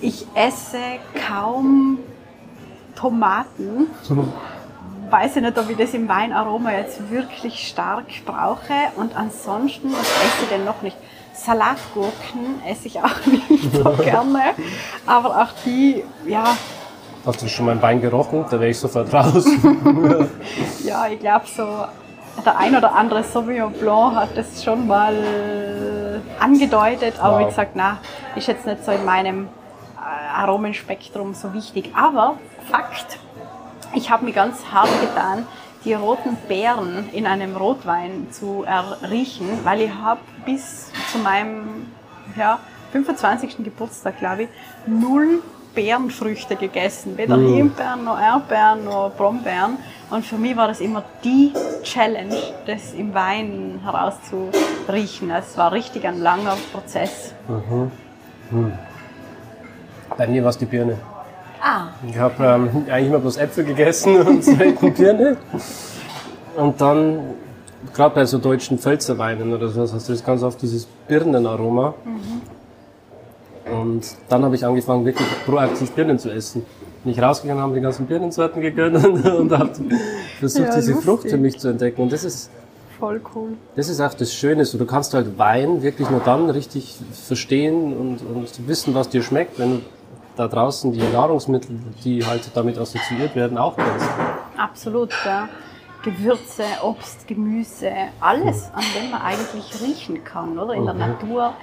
Ich 0.02 0.26
esse 0.34 0.80
kaum 1.28 2.00
Tomaten. 2.96 3.88
weiß 5.10 5.38
ich 5.38 5.42
nicht, 5.42 5.58
ob 5.58 5.70
ich 5.70 5.78
das 5.78 5.94
im 5.94 6.08
Weinaroma 6.08 6.72
jetzt 6.72 7.10
wirklich 7.10 7.68
stark 7.68 8.06
brauche. 8.26 8.74
Und 8.96 9.16
ansonsten, 9.16 9.92
was 9.92 10.02
esse 10.02 10.44
ich 10.44 10.50
denn 10.50 10.66
noch 10.66 10.82
nicht? 10.82 10.98
Salatgurken 11.34 12.62
esse 12.68 12.88
ich 12.88 13.00
auch 13.00 13.26
nicht 13.26 13.74
so 13.74 13.92
gerne. 14.04 14.54
Aber 15.06 15.42
auch 15.42 15.54
die, 15.66 16.04
ja. 16.26 16.46
Hast 17.26 17.42
du 17.42 17.48
schon 17.48 17.66
mal 17.66 17.72
einen 17.74 17.82
Wein 17.82 18.02
gerochen? 18.02 18.46
Da 18.50 18.60
wäre 18.60 18.70
ich 18.70 18.80
sofort 18.80 19.14
raus. 19.14 19.46
ja, 20.84 21.08
ich 21.08 21.20
glaube 21.20 21.46
so, 21.46 21.86
der 22.44 22.58
ein 22.58 22.76
oder 22.76 22.96
andere 22.96 23.24
Sauvignon 23.24 23.74
Blanc 23.74 24.16
hat 24.16 24.36
das 24.36 24.64
schon 24.64 24.88
mal 24.88 26.22
angedeutet. 26.40 27.16
Aber 27.20 27.36
wow. 27.36 27.42
wie 27.42 27.46
gesagt, 27.50 27.72
na, 27.76 27.98
ist 28.36 28.48
jetzt 28.48 28.66
nicht 28.66 28.84
so 28.84 28.92
in 28.92 29.06
meinem 29.06 29.48
äh, 29.98 30.42
Aromenspektrum 30.42 31.34
so 31.34 31.54
wichtig. 31.54 31.92
Aber 31.96 32.36
Fakt, 32.70 33.20
ich 33.98 34.12
habe 34.12 34.26
mir 34.26 34.32
ganz 34.32 34.64
hart 34.72 34.90
getan, 35.02 35.46
die 35.84 35.94
roten 35.94 36.38
Beeren 36.48 37.10
in 37.14 37.26
einem 37.26 37.56
Rotwein 37.56 38.28
zu 38.30 38.64
erriechen, 38.64 39.48
weil 39.64 39.82
ich 39.82 39.92
habe 39.92 40.22
bis 40.46 40.92
zu 41.12 41.18
meinem 41.18 41.88
ja, 42.38 42.60
25. 42.92 43.58
Geburtstag, 43.64 44.20
glaube 44.20 44.44
ich, 44.44 44.50
null 44.86 45.42
Beerenfrüchte 45.74 46.56
gegessen. 46.56 47.18
Weder 47.18 47.38
mm. 47.38 47.56
Himbeeren, 47.56 48.04
noch 48.04 48.20
Erdbeeren, 48.20 48.86
noch 48.86 49.12
Brombeeren. 49.16 49.78
Und 50.10 50.26
für 50.26 50.38
mich 50.38 50.56
war 50.56 50.68
das 50.68 50.80
immer 50.80 51.04
die 51.24 51.54
Challenge, 51.84 52.36
das 52.66 52.94
im 52.94 53.14
Wein 53.14 53.80
herauszuriechen. 53.84 55.30
Es 55.32 55.58
war 55.58 55.72
richtig 55.72 56.06
ein 56.06 56.20
langer 56.20 56.58
Prozess. 56.72 57.34
Mhm. 57.48 57.92
Mhm. 58.52 58.74
Bei 60.18 60.28
mir 60.28 60.44
war 60.44 60.50
es 60.50 60.58
die 60.58 60.66
Birne. 60.66 60.98
Ah. 61.62 61.88
Ich 62.08 62.18
habe 62.18 62.44
ähm, 62.44 62.86
eigentlich 62.90 63.08
immer 63.08 63.20
bloß 63.20 63.38
Äpfel 63.38 63.64
gegessen 63.64 64.22
und 64.28 64.44
selten 64.44 64.94
Birne. 64.94 65.38
Und 66.56 66.82
dann, 66.82 67.20
gerade 67.94 68.16
bei 68.16 68.26
so 68.26 68.38
deutschen 68.38 68.80
Pfälzerweinen 68.80 69.54
oder 69.54 69.70
so, 69.70 69.82
hast 69.82 70.10
du 70.10 70.14
das 70.14 70.24
ganz 70.24 70.44
oft 70.44 70.62
dieses 70.62 70.88
Birnenaroma. 71.08 71.94
Mhm. 72.04 72.58
Und 73.72 74.16
dann 74.30 74.44
habe 74.44 74.56
ich 74.56 74.66
angefangen, 74.66 75.06
wirklich 75.06 75.28
proaktiv 75.46 75.92
Birnen 75.92 76.20
zu 76.20 76.30
essen. 76.32 76.66
Bin 77.04 77.14
ich 77.14 77.22
rausgegangen, 77.22 77.62
habe 77.62 77.76
die 77.76 77.82
ganzen 77.82 78.06
Birnensorten 78.06 78.62
gegönnt 78.62 79.06
und 79.06 79.52
habe 79.58 79.72
versucht, 80.40 80.70
ja, 80.70 80.76
diese 80.76 80.96
Frucht 80.96 81.30
für 81.30 81.38
mich 81.38 81.60
zu 81.60 81.70
entdecken. 81.70 82.02
Und 82.02 82.12
das 82.12 82.24
ist 82.24 82.50
voll 83.00 83.22
cool. 83.36 83.50
Das 83.76 83.90
ist 83.90 84.00
auch 84.02 84.14
das 84.14 84.34
Schöne. 84.34 84.66
So, 84.66 84.78
du 84.78 84.86
kannst 84.86 85.14
halt 85.14 85.38
Wein 85.38 85.84
wirklich 85.84 86.10
nur 86.10 86.22
dann 86.22 86.50
richtig 86.50 86.96
verstehen 87.12 87.96
und, 87.96 88.20
und 88.22 88.68
wissen, 88.68 88.94
was 88.94 89.10
dir 89.10 89.22
schmeckt, 89.22 89.60
wenn 89.60 89.72
du 89.72 89.82
da 90.38 90.48
draußen 90.48 90.92
die 90.92 91.02
Nahrungsmittel, 91.02 91.80
die 92.04 92.26
halt 92.26 92.52
damit 92.54 92.78
assoziiert 92.78 93.36
werden, 93.36 93.58
auch 93.58 93.76
kennst. 93.76 94.08
Absolut, 94.58 95.12
ja. 95.26 95.50
Gewürze, 96.04 96.64
Obst, 96.84 97.28
Gemüse, 97.28 97.92
alles, 98.22 98.70
an 98.74 98.84
dem 98.96 99.12
man 99.12 99.22
eigentlich 99.22 99.82
riechen 99.82 100.24
kann, 100.24 100.58
oder? 100.58 100.74
In 100.74 100.86
der 100.86 100.94
mhm. 100.94 101.00
Natur, 101.00 101.54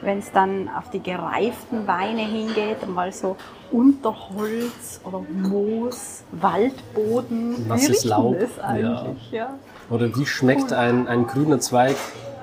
wenn 0.00 0.18
es 0.18 0.32
dann 0.32 0.68
auf 0.68 0.90
die 0.90 1.02
gereiften 1.02 1.86
Weine 1.86 2.22
hingeht, 2.22 2.88
mal 2.88 3.12
so 3.12 3.36
Unterholz 3.70 5.00
oder 5.04 5.20
Moos, 5.30 6.24
Waldboden. 6.32 7.68
Nasses 7.68 8.04
Laub. 8.04 8.38
Das 8.40 8.58
eigentlich, 8.58 9.30
ja. 9.30 9.38
ja. 9.38 9.54
Oder 9.90 10.16
wie 10.16 10.26
schmeckt 10.26 10.72
cool. 10.72 10.78
ein, 10.78 11.06
ein 11.06 11.26
grüner 11.26 11.60
Zweig 11.60 11.96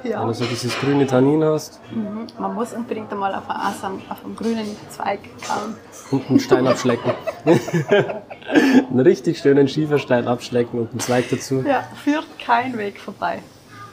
ja. 0.03 0.21
Wenn 0.21 0.27
du 0.27 0.33
so 0.33 0.45
dieses 0.45 0.77
grüne 0.79 1.05
Tannin 1.05 1.43
hast. 1.43 1.79
Mhm. 1.91 2.27
Man 2.39 2.55
muss 2.55 2.73
unbedingt 2.73 3.11
einmal 3.11 3.33
auf, 3.35 3.49
einem, 3.49 4.01
auf 4.09 4.17
grünen 4.35 4.75
Zweig 4.89 5.19
kauen. 5.45 5.75
Und 6.11 6.29
einen 6.29 6.39
Stein 6.39 6.67
abschlecken. 6.67 7.11
einen 8.89 8.99
richtig 8.99 9.39
schönen 9.39 9.67
Schieferstein 9.67 10.27
abschlecken 10.27 10.79
und 10.79 10.91
einen 10.91 10.99
Zweig 10.99 11.29
dazu. 11.29 11.63
Ja, 11.67 11.83
führt 12.03 12.27
kein 12.39 12.77
Weg 12.77 12.99
vorbei. 12.99 13.39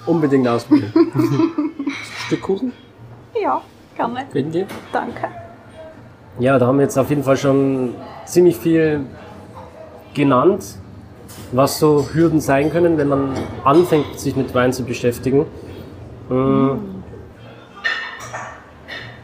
Unbedingt 0.06 0.46
ausprobieren. 0.46 0.92
Stück 2.26 2.42
Kuchen? 2.42 2.72
Ja, 3.40 3.60
gerne. 3.96 4.24
Bitte 4.32 4.50
dir? 4.50 4.66
Danke. 4.92 5.28
Ja, 6.38 6.58
da 6.58 6.66
haben 6.66 6.78
wir 6.78 6.82
jetzt 6.82 6.98
auf 6.98 7.08
jeden 7.10 7.22
Fall 7.22 7.36
schon 7.36 7.94
ziemlich 8.24 8.56
viel 8.56 9.06
genannt, 10.14 10.64
was 11.52 11.78
so 11.78 12.08
Hürden 12.12 12.40
sein 12.40 12.70
können, 12.70 12.98
wenn 12.98 13.08
man 13.08 13.30
anfängt, 13.64 14.18
sich 14.18 14.36
mit 14.36 14.54
Wein 14.54 14.72
zu 14.72 14.84
beschäftigen. 14.84 15.46
Mm. 16.28 17.02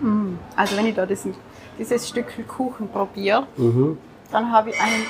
Mm. 0.00 0.38
Also 0.56 0.76
wenn 0.76 0.86
ich 0.86 0.94
da 0.94 1.06
diesen, 1.06 1.34
dieses 1.78 2.08
Stück 2.08 2.26
Kuchen 2.46 2.88
probiere, 2.88 3.46
mhm. 3.56 3.98
dann 4.30 4.52
habe 4.52 4.70
ich 4.70 4.80
einen 4.80 5.06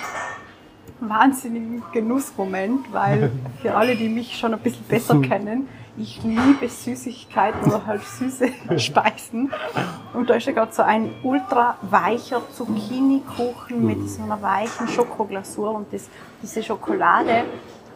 wahnsinnigen 1.01 1.83
Genussmoment, 1.93 2.93
weil 2.93 3.33
für 3.63 3.75
alle, 3.75 3.97
die 3.97 4.09
mich 4.09 4.39
schon 4.39 4.55
ein 4.55 4.61
bisschen 4.61 4.85
besser 4.85 5.21
kennen, 5.21 5.69
ich 5.97 6.23
liebe 6.23 6.69
Süßigkeiten 6.69 7.65
oder 7.65 7.85
halt 7.87 8.03
süße 8.03 8.49
Speisen. 8.79 9.53
Und 10.15 10.31
da 10.31 10.35
ist 10.35 10.47
ja 10.47 10.53
gerade 10.53 10.73
so 10.73 10.83
ein 10.83 11.11
ultra 11.23 11.77
weicher 11.83 12.41
Zucchini-Kuchen 12.51 13.85
mit 13.85 14.09
so 14.09 14.23
einer 14.23 14.41
weichen 14.41 14.89
Schokoglasur 14.89 15.75
und 15.75 15.93
das, 15.93 16.09
diese 16.43 16.63
Schokolade 16.63 17.45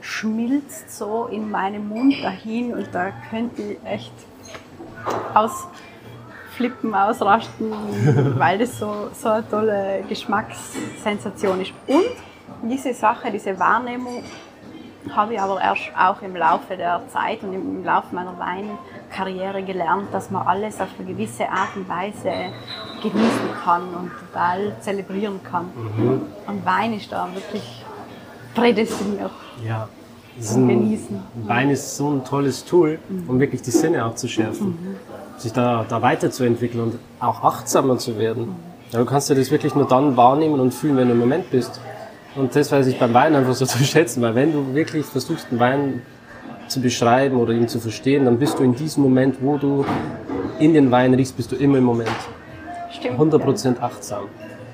schmilzt 0.06 0.96
so 0.96 1.26
in 1.26 1.50
meinem 1.50 1.88
Mund 1.88 2.14
dahin 2.22 2.72
und 2.72 2.88
da 2.92 3.10
könnte 3.28 3.62
ich 3.62 3.78
echt 3.84 4.12
ausflippen, 5.34 6.94
ausrasten, 6.94 7.72
weil 8.38 8.58
das 8.58 8.78
so, 8.78 9.10
so 9.12 9.28
eine 9.28 9.50
tolle 9.50 10.04
Geschmackssensation 10.08 11.60
ist. 11.60 11.72
Und 11.88 12.70
diese 12.70 12.94
Sache, 12.94 13.32
diese 13.32 13.58
Wahrnehmung 13.58 14.22
habe 15.14 15.34
ich 15.34 15.40
aber 15.40 15.60
erst 15.60 15.90
auch 15.96 16.22
im 16.22 16.36
Laufe 16.36 16.76
der 16.76 17.02
Zeit 17.08 17.42
und 17.42 17.52
im 17.52 17.84
Laufe 17.84 18.14
meiner 18.14 18.34
Weinkarriere 18.38 19.62
gelernt, 19.62 20.08
dass 20.12 20.30
man 20.30 20.46
alles 20.46 20.80
auf 20.80 20.88
eine 20.98 21.08
gewisse 21.08 21.48
Art 21.48 21.76
und 21.76 21.88
Weise 21.88 22.52
genießen 23.02 23.50
kann 23.64 23.82
und 23.94 24.10
total 24.18 24.76
zelebrieren 24.80 25.40
kann. 25.42 25.70
Mhm. 25.74 26.22
Und 26.46 26.64
Wein 26.64 26.94
ist 26.94 27.10
da 27.12 27.28
wirklich 27.34 27.84
prädestiniert. 28.54 29.30
Ja. 29.64 29.88
Zum 30.40 30.68
Genießen. 30.68 31.20
Wein 31.46 31.70
ist 31.70 31.96
so 31.96 32.10
ein 32.10 32.24
tolles 32.24 32.64
Tool, 32.64 32.98
um 33.28 33.40
wirklich 33.40 33.62
die 33.62 33.70
Sinne 33.70 34.04
auch 34.04 34.14
zu 34.14 34.28
schärfen, 34.28 34.96
sich 35.38 35.52
da, 35.52 35.84
da 35.88 36.02
weiterzuentwickeln 36.02 36.82
und 36.82 36.98
auch 37.20 37.42
achtsamer 37.42 37.98
zu 37.98 38.18
werden. 38.18 38.54
Ja, 38.92 39.00
du 39.00 39.04
kannst 39.04 39.28
ja 39.28 39.34
das 39.34 39.50
wirklich 39.50 39.74
nur 39.74 39.86
dann 39.86 40.16
wahrnehmen 40.16 40.60
und 40.60 40.72
fühlen, 40.72 40.96
wenn 40.96 41.08
du 41.08 41.14
im 41.14 41.20
Moment 41.20 41.50
bist. 41.50 41.80
Und 42.36 42.54
das 42.54 42.70
weiß 42.70 42.86
ich 42.86 42.98
beim 42.98 43.14
Wein 43.14 43.34
einfach 43.34 43.54
so 43.54 43.66
zu 43.66 43.82
schätzen, 43.82 44.22
weil 44.22 44.34
wenn 44.34 44.52
du 44.52 44.74
wirklich 44.74 45.06
versuchst, 45.06 45.48
einen 45.50 45.60
Wein 45.60 46.02
zu 46.68 46.80
beschreiben 46.80 47.36
oder 47.36 47.52
ihn 47.52 47.68
zu 47.68 47.78
verstehen, 47.80 48.24
dann 48.24 48.38
bist 48.38 48.58
du 48.58 48.64
in 48.64 48.74
diesem 48.74 49.02
Moment, 49.02 49.36
wo 49.40 49.56
du 49.56 49.84
in 50.58 50.74
den 50.74 50.90
Wein 50.90 51.14
riechst, 51.14 51.36
bist 51.36 51.52
du 51.52 51.56
immer 51.56 51.78
im 51.78 51.84
Moment. 51.84 52.10
Stimmt. 52.90 53.18
100% 53.18 53.80
achtsam. 53.80 54.24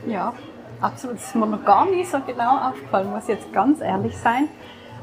Ja, 0.07 0.33
absolut. 0.81 1.17
Das 1.17 1.27
ist 1.27 1.35
mir 1.35 1.47
noch 1.47 1.65
gar 1.65 1.87
nicht 1.87 2.11
so 2.11 2.19
genau 2.27 2.69
aufgefallen, 2.69 3.11
muss 3.11 3.25
ich 3.25 3.31
jetzt 3.31 3.53
ganz 3.53 3.81
ehrlich 3.81 4.17
sein. 4.17 4.49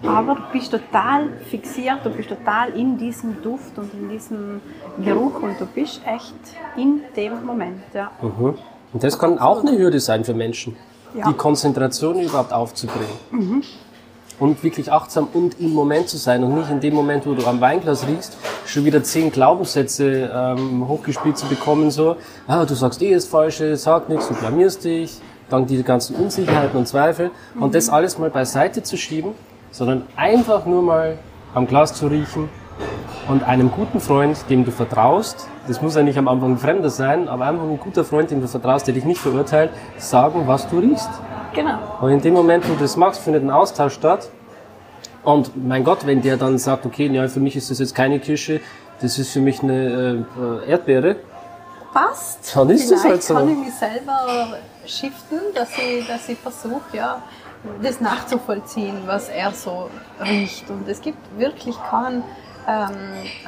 Aber 0.06 0.36
du 0.36 0.42
bist 0.54 0.72
total 0.72 1.28
fixiert, 1.50 2.00
du 2.04 2.10
bist 2.10 2.30
total 2.30 2.70
in 2.70 2.98
diesem 2.98 3.42
Duft 3.42 3.78
und 3.78 3.94
in 3.94 4.10
diesem 4.10 4.62
Geruch 5.04 5.42
und 5.42 5.60
du 5.60 5.66
bist 5.66 6.02
echt 6.06 6.34
in 6.78 7.02
dem 7.16 7.46
Moment. 7.46 7.82
Ja. 7.94 8.12
Mhm. 8.22 8.56
Und 8.94 9.04
das 9.04 9.20
kann 9.20 9.38
auch 9.40 9.60
eine 9.64 9.78
Hürde 9.78 10.00
sein 10.00 10.24
für 10.24 10.34
Menschen, 10.34 10.76
Ja. 11.14 11.28
die 11.30 11.34
Konzentration 11.34 12.20
überhaupt 12.20 12.54
aufzubringen. 12.54 13.64
Und 14.40 14.64
wirklich 14.64 14.90
achtsam 14.92 15.28
und 15.34 15.60
im 15.60 15.74
Moment 15.74 16.08
zu 16.08 16.16
sein 16.16 16.44
und 16.46 16.56
nicht 16.56 16.70
in 16.72 16.80
dem 16.80 16.94
Moment, 16.96 17.26
wo 17.26 17.34
du 17.34 17.46
am 17.46 17.60
Weinglas 17.60 18.08
riechst, 18.08 18.38
schon 18.66 18.86
wieder 18.86 19.04
zehn 19.04 19.32
Glaubenssätze 19.32 20.32
ähm, 20.34 20.88
hochgespielt 20.88 21.38
zu 21.38 21.46
bekommen, 21.48 21.92
so, 21.92 22.16
ah, 22.48 22.64
du 22.64 22.74
sagst 22.74 23.02
eh 23.02 23.14
das 23.14 23.26
Falsche, 23.26 23.76
sag 23.76 24.08
nichts, 24.08 24.30
du 24.30 24.34
blamierst 24.36 24.86
dich, 24.86 25.20
dann 25.50 25.66
die 25.66 25.84
ganzen 25.84 26.16
Unsicherheiten 26.16 26.78
und 26.80 26.88
Zweifel 26.88 27.32
und 27.60 27.76
das 27.76 27.90
alles 27.90 28.18
mal 28.18 28.30
beiseite 28.30 28.82
zu 28.82 28.96
schieben, 28.96 29.32
sondern 29.72 30.04
einfach 30.16 30.66
nur 30.66 30.82
mal 30.82 31.18
am 31.54 31.68
Glas 31.68 31.94
zu 31.94 32.08
riechen 32.08 32.50
und 33.28 33.44
einem 33.44 33.72
guten 33.72 34.00
Freund, 34.00 34.38
dem 34.50 34.66
du 34.66 34.72
vertraust, 34.72 35.48
das 35.68 35.82
muss 35.82 35.96
ja 35.96 36.04
nicht 36.04 36.18
am 36.18 36.28
Anfang 36.28 36.54
ein 36.54 36.58
Fremder 36.58 36.90
sein, 36.90 37.28
aber 37.28 37.46
einfach 37.46 37.64
ein 37.64 37.80
guter 37.80 38.04
Freund, 38.04 38.32
dem 38.32 38.42
du 38.42 38.48
vertraust, 38.48 38.88
der 38.88 38.94
dich 38.94 39.06
nicht 39.06 39.20
verurteilt, 39.20 39.72
sagen, 39.98 40.44
was 40.46 40.68
du 40.70 40.80
riechst. 40.80 41.10
Genau. 41.54 41.78
Und 42.02 42.12
in 42.12 42.22
dem 42.22 42.34
Moment, 42.34 42.68
wo 42.68 42.74
du 42.74 42.82
das 42.82 42.98
machst, 42.98 43.22
findet 43.22 43.44
ein 43.44 43.52
Austausch 43.52 43.94
statt. 43.94 44.30
Und 45.24 45.52
mein 45.68 45.84
Gott, 45.84 46.06
wenn 46.06 46.22
der 46.22 46.38
dann 46.38 46.58
sagt, 46.58 46.86
okay, 46.86 47.08
ja, 47.08 47.28
für 47.28 47.40
mich 47.40 47.56
ist 47.56 47.70
das 47.70 47.80
jetzt 47.80 47.94
keine 47.94 48.20
Kirsche, 48.20 48.62
das 49.02 49.20
ist 49.20 49.32
für 49.32 49.42
mich 49.42 49.62
eine 49.62 50.26
äh, 50.66 50.70
Erdbeere, 50.70 51.18
Passt. 51.94 52.56
Dann 52.56 52.70
ist 52.70 52.92
das 52.92 53.02
Vielleicht 53.02 53.14
halt 53.14 53.24
so. 53.24 53.34
kann 53.34 53.50
ich 53.50 53.58
mich 53.58 53.74
selber 53.74 54.58
shiften, 54.86 55.40
dass 55.56 55.70
ich, 55.78 56.08
dass 56.08 56.30
ich 56.30 56.38
versuche, 56.38 56.82
ja, 56.94 57.22
das 57.82 58.02
nachzuvollziehen, 58.02 59.02
was 59.06 59.30
er 59.30 59.52
so 59.52 59.90
riecht. 60.22 60.70
Und 60.70 60.88
es 60.88 61.02
gibt 61.02 61.18
wirklich 61.38 61.76
kein 61.90 62.24
ähm, 62.68 62.92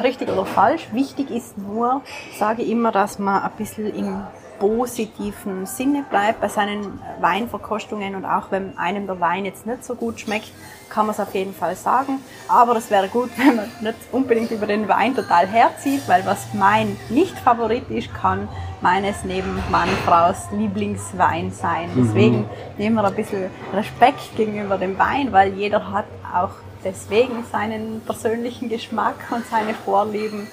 richtig 0.02 0.30
oder 0.30 0.46
falsch. 0.46 0.88
Wichtig 0.92 1.30
ist 1.30 1.58
nur, 1.58 2.02
sage 2.38 2.64
ich 2.64 2.70
immer, 2.70 2.92
dass 2.92 3.20
man 3.20 3.44
ein 3.44 3.52
bisschen 3.58 3.94
im 3.96 4.24
positiven 4.62 5.66
Sinne 5.66 6.06
bleibt 6.08 6.40
bei 6.40 6.48
seinen 6.48 7.00
Weinverkostungen 7.20 8.14
und 8.14 8.26
auch 8.26 8.52
wenn 8.52 8.78
einem 8.78 9.08
der 9.08 9.20
Wein 9.20 9.44
jetzt 9.44 9.66
nicht 9.66 9.84
so 9.84 9.96
gut 9.96 10.20
schmeckt, 10.20 10.52
kann 10.88 11.08
man 11.08 11.16
es 11.16 11.20
auf 11.20 11.34
jeden 11.34 11.56
Fall 11.56 11.76
sagen. 11.76 12.20
Aber 12.48 12.76
es 12.76 12.92
wäre 12.92 13.08
gut, 13.08 13.32
wenn 13.38 13.56
man 13.56 13.72
nicht 13.82 13.98
unbedingt 14.12 14.52
über 14.52 14.68
den 14.68 14.88
Wein 14.88 15.16
total 15.16 15.48
herzieht, 15.48 16.08
weil 16.08 16.24
was 16.28 16.54
mein 16.54 16.96
Nicht-Favorit 17.10 17.90
ist, 17.90 18.14
kann 18.14 18.48
meines 18.82 19.24
neben 19.24 19.64
Mann, 19.72 19.90
Fraus 20.06 20.38
Lieblingswein 20.52 21.52
sein. 21.52 21.90
Deswegen 21.98 22.48
nehmen 22.78 22.98
wir 22.98 23.06
ein 23.06 23.16
bisschen 23.16 23.50
Respekt 23.74 24.36
gegenüber 24.38 24.78
dem 24.78 24.96
Wein, 25.00 25.32
weil 25.32 25.54
jeder 25.54 25.92
hat 25.92 26.06
auch 26.36 26.52
deswegen 26.84 27.44
seinen 27.52 28.02
persönlichen 28.02 28.70
Geschmack 28.70 29.16
und 29.32 29.46
seine 29.48 29.74
Vorlieben. 29.74 30.48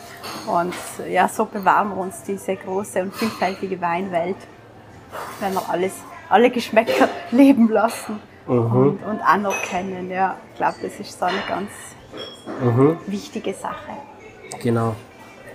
Und 0.47 0.75
ja, 1.11 1.29
so 1.29 1.45
bewahren 1.45 1.91
wir 1.91 1.99
uns 1.99 2.23
diese 2.23 2.57
große 2.57 3.03
und 3.03 3.14
vielfältige 3.14 3.81
Weinwelt, 3.81 4.37
wenn 5.41 5.53
wir 5.55 5.69
alles, 5.69 5.93
alle 6.29 6.51
Geschmäcker 6.51 7.09
leben 7.31 7.69
lassen 7.69 8.21
und, 8.47 9.01
und 9.05 9.21
anerkennen. 9.25 10.11
Ja, 10.11 10.37
ich 10.51 10.57
glaube, 10.57 10.77
das 10.83 10.99
ist 10.99 11.19
so 11.19 11.27
eine 11.27 11.43
ganz 11.47 11.71
wichtige 13.07 13.53
Sache. 13.55 13.93
Genau. 14.62 14.95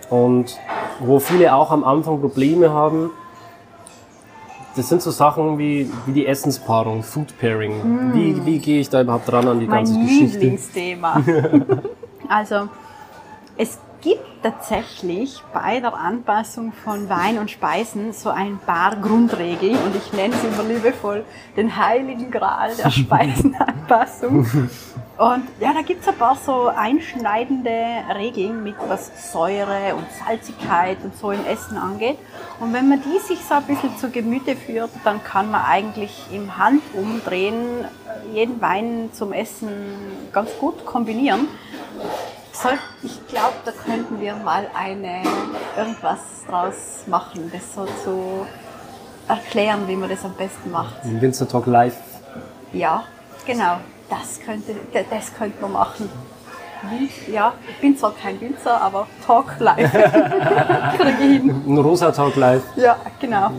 Und 0.09 0.59
wo 0.99 1.19
viele 1.19 1.53
auch 1.53 1.71
am 1.71 1.83
Anfang 1.83 2.21
Probleme 2.21 2.71
haben, 2.71 3.09
das 4.75 4.89
sind 4.89 5.01
so 5.01 5.11
Sachen 5.11 5.57
wie, 5.57 5.89
wie 6.05 6.13
die 6.13 6.25
Essenspaarung, 6.25 7.03
Food 7.03 7.37
Pairing. 7.39 8.13
Wie, 8.13 8.45
wie 8.45 8.59
gehe 8.59 8.79
ich 8.79 8.89
da 8.89 9.01
überhaupt 9.01 9.31
dran 9.31 9.47
an 9.47 9.59
die 9.59 9.67
mein 9.67 9.85
ganze 9.85 9.99
Geschichte? 9.99 10.39
Lieblingsthema. 10.39 11.21
also, 12.27 12.69
es 13.57 13.77
gibt 14.01 14.43
tatsächlich 14.43 15.41
bei 15.53 15.79
der 15.79 15.93
Anpassung 15.93 16.73
von 16.73 17.07
Wein 17.07 17.37
und 17.37 17.49
Speisen 17.49 18.11
so 18.11 18.29
ein 18.29 18.57
paar 18.57 18.97
Grundregeln 18.97 19.77
und 19.77 19.95
ich 19.95 20.11
nenne 20.11 20.33
sie 20.35 20.47
immer 20.47 20.63
liebevoll 20.63 21.23
den 21.55 21.77
heiligen 21.77 22.29
Gral 22.29 22.75
der 22.75 22.89
Speisenanpassung. 22.91 24.69
Und 25.23 25.47
ja, 25.61 25.71
da 25.73 25.81
gibt's 25.83 26.05
ein 26.05 26.17
paar 26.17 26.35
so 26.35 26.67
einschneidende 26.67 27.71
Regeln 28.13 28.61
mit 28.61 28.75
was 28.89 29.31
Säure 29.31 29.95
und 29.95 30.05
Salzigkeit 30.11 30.97
und 31.01 31.15
so 31.15 31.31
im 31.31 31.45
Essen 31.45 31.77
angeht. 31.77 32.17
Und 32.59 32.73
wenn 32.73 32.89
man 32.89 33.01
die 33.01 33.19
sich 33.19 33.39
so 33.39 33.53
ein 33.53 33.63
bisschen 33.63 33.97
zu 33.97 34.09
Gemüte 34.09 34.57
führt, 34.57 34.89
dann 35.05 35.23
kann 35.23 35.49
man 35.49 35.63
eigentlich 35.63 36.25
im 36.33 36.57
Handumdrehen 36.57 37.85
äh, 37.85 38.33
jeden 38.33 38.59
Wein 38.59 39.11
zum 39.13 39.31
Essen 39.31 39.69
ganz 40.33 40.49
gut 40.59 40.85
kombinieren. 40.85 41.47
Ich 43.01 43.25
glaube, 43.27 43.55
da 43.63 43.71
könnten 43.71 44.19
wir 44.19 44.35
mal 44.35 44.67
eine 44.77 45.23
irgendwas 45.77 46.19
draus 46.49 47.03
machen, 47.07 47.49
das 47.53 47.73
so 47.73 47.85
zu 48.03 48.45
erklären, 49.29 49.87
wie 49.87 49.95
man 49.95 50.09
das 50.09 50.25
am 50.25 50.33
besten 50.33 50.69
macht. 50.69 50.95
Winzer 51.03 51.47
Talk 51.47 51.65
Live. 51.65 51.95
Ja, 52.73 53.05
genau. 53.45 53.77
Das 54.19 54.39
könnte, 54.45 54.75
das 55.09 55.33
könnte 55.33 55.61
man 55.61 55.71
machen. 55.73 56.09
Ja, 57.31 57.53
ich 57.69 57.77
bin 57.79 57.95
zwar 57.97 58.13
kein 58.13 58.39
Winzer, 58.41 58.79
aber 58.81 59.07
Talk 59.25 59.55
live. 59.59 59.91
Kriege 60.97 61.11
ich 61.21 61.41
hin. 61.41 61.63
Ein 61.65 61.77
Rosa 61.77 62.11
Talk 62.11 62.35
Live. 62.35 62.61
Ja, 62.75 62.97
genau. 63.21 63.51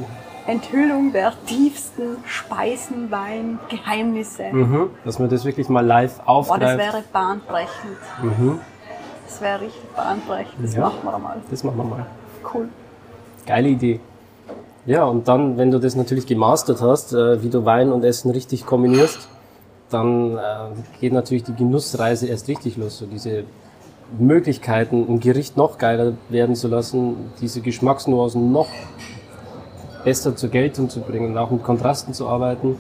Enthüllung 0.47 1.11
der 1.11 1.33
tiefsten 1.47 2.19
Speisen, 2.27 3.11
Wein, 3.11 3.59
Geheimnisse. 3.71 4.45
Mhm. 4.53 4.91
Dass 5.05 5.19
man 5.19 5.31
das 5.31 5.45
wirklich 5.47 5.71
mal 5.71 5.85
live 5.85 6.17
Boah, 6.19 6.25
das 6.27 6.27
aufgreift. 6.51 6.79
wäre 6.79 7.05
bahnbrechend. 7.13 7.97
Das 9.27 9.41
wäre 9.41 9.61
richtig 9.63 9.83
bahnbrechend. 9.97 10.55
Das 10.63 10.75
Ja. 10.75 10.81
machen 10.83 10.99
wir 11.03 11.19
mal. 11.19 11.37
das 11.51 11.65
machen 11.65 11.79
wir 11.79 11.85
mal. 11.85 12.07
Cool. 12.53 12.69
Geile 13.47 13.69
Idee. 13.69 14.01
Ja, 14.85 15.05
und 15.05 15.27
dann, 15.29 15.57
wenn 15.57 15.71
du 15.71 15.79
das 15.81 15.97
natürlich 15.97 16.27
gemastert 16.27 16.83
hast, 16.83 17.15
äh, 17.15 17.43
wie 17.43 17.49
du 17.49 17.65
Wein 17.65 17.91
und 17.91 18.05
Essen 18.05 18.31
richtig 18.31 18.67
kombinierst, 18.67 19.29
dann 19.95 20.37
äh, 20.37 20.41
geht 21.01 21.13
natürlich 21.13 21.45
die 21.45 21.55
Genussreise 21.55 22.27
erst 22.27 22.49
richtig 22.49 22.77
los. 22.77 22.99
So 22.99 23.07
diese 23.07 23.45
Möglichkeiten, 24.19 25.07
ein 25.09 25.21
Gericht 25.21 25.57
noch 25.57 25.79
geiler 25.79 26.13
werden 26.29 26.57
zu 26.57 26.69
lassen, 26.69 27.33
diese 27.41 27.61
Geschmacksnuancen 27.61 28.53
noch 28.53 28.69
besser 30.05 30.37
zur 30.37 30.51
Geltung 30.51 30.91
zu 30.91 31.01
bringen 31.01 31.33
und 31.33 31.39
auch 31.39 31.51
mit 31.51 31.63
Kontrasten 31.63 32.13
zu 32.13 32.29
arbeiten. 32.29 32.77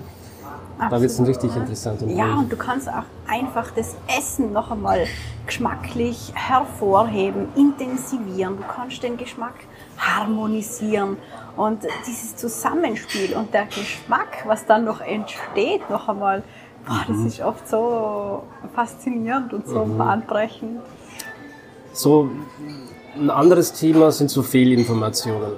Da 0.78 1.00
wird 1.00 1.10
es 1.10 1.16
dann 1.16 1.26
richtig 1.26 1.54
interessant. 1.54 2.02
Und 2.02 2.10
Ja, 2.10 2.34
und 2.34 2.50
du 2.50 2.56
kannst 2.56 2.88
auch 2.88 3.04
einfach 3.28 3.70
das 3.70 3.94
Essen 4.18 4.52
noch 4.52 4.70
einmal 4.70 5.06
geschmacklich 5.46 6.32
hervorheben, 6.34 7.48
intensivieren. 7.54 8.56
Du 8.56 8.64
kannst 8.64 9.02
den 9.02 9.16
Geschmack 9.16 9.54
harmonisieren 9.98 11.16
und 11.56 11.84
dieses 12.06 12.34
Zusammenspiel 12.36 13.34
und 13.36 13.54
der 13.54 13.66
Geschmack, 13.66 14.44
was 14.46 14.66
dann 14.66 14.84
noch 14.84 15.00
entsteht, 15.00 15.88
noch 15.88 16.08
einmal, 16.08 16.42
boah, 16.86 17.04
das 17.08 17.18
ist 17.18 17.40
oft 17.40 17.68
so 17.68 18.42
faszinierend 18.74 19.52
und 19.52 19.66
so 19.66 19.84
bahnbrechend. 19.84 20.80
So 21.92 22.28
ein 23.16 23.30
anderes 23.30 23.72
Thema 23.72 24.10
sind 24.10 24.30
so 24.30 24.42
Fehlinformationen. 24.42 25.52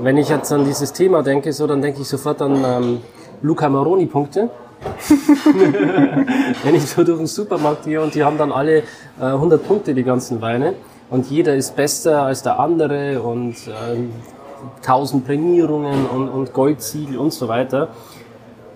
Wenn 0.00 0.16
ich 0.16 0.28
jetzt 0.28 0.52
an 0.52 0.64
dieses 0.64 0.92
Thema 0.92 1.22
denke, 1.22 1.52
so 1.52 1.66
dann 1.66 1.82
denke 1.82 2.02
ich 2.02 2.08
sofort 2.08 2.40
an 2.42 2.62
ähm, 2.64 3.00
Luca 3.40 3.68
Maroni 3.68 4.06
Punkte. 4.06 4.50
Wenn 6.64 6.74
ich 6.74 6.86
so 6.86 7.04
durch 7.04 7.18
den 7.18 7.26
Supermarkt 7.26 7.84
gehe 7.84 8.00
und 8.00 8.14
die 8.14 8.24
haben 8.24 8.36
dann 8.36 8.52
alle 8.52 8.78
äh, 8.78 8.82
100 9.20 9.66
Punkte, 9.66 9.94
die 9.94 10.02
ganzen 10.02 10.40
Weine. 10.40 10.74
Und 11.08 11.30
jeder 11.30 11.54
ist 11.54 11.76
besser 11.76 12.22
als 12.22 12.42
der 12.42 12.58
andere 12.58 13.22
und 13.22 13.56
ähm, 13.68 14.12
1000 14.78 15.24
Prämierungen 15.26 16.06
und, 16.06 16.28
und 16.28 16.52
Goldsiegel 16.52 17.18
und 17.18 17.32
so 17.32 17.48
weiter. 17.48 17.88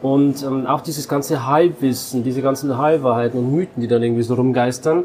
Und 0.03 0.43
ähm, 0.43 0.67
auch 0.67 0.81
dieses 0.81 1.09
ganze 1.09 1.47
Halbwissen, 1.47 2.23
diese 2.23 2.43
ganzen 2.43 2.77
Halbwahrheiten 2.77 3.39
und 3.39 3.55
Mythen, 3.55 3.81
die 3.81 3.89
dann 3.89 4.03
irgendwie 4.03 4.23
so 4.23 4.35
rumgeistern, 4.35 5.05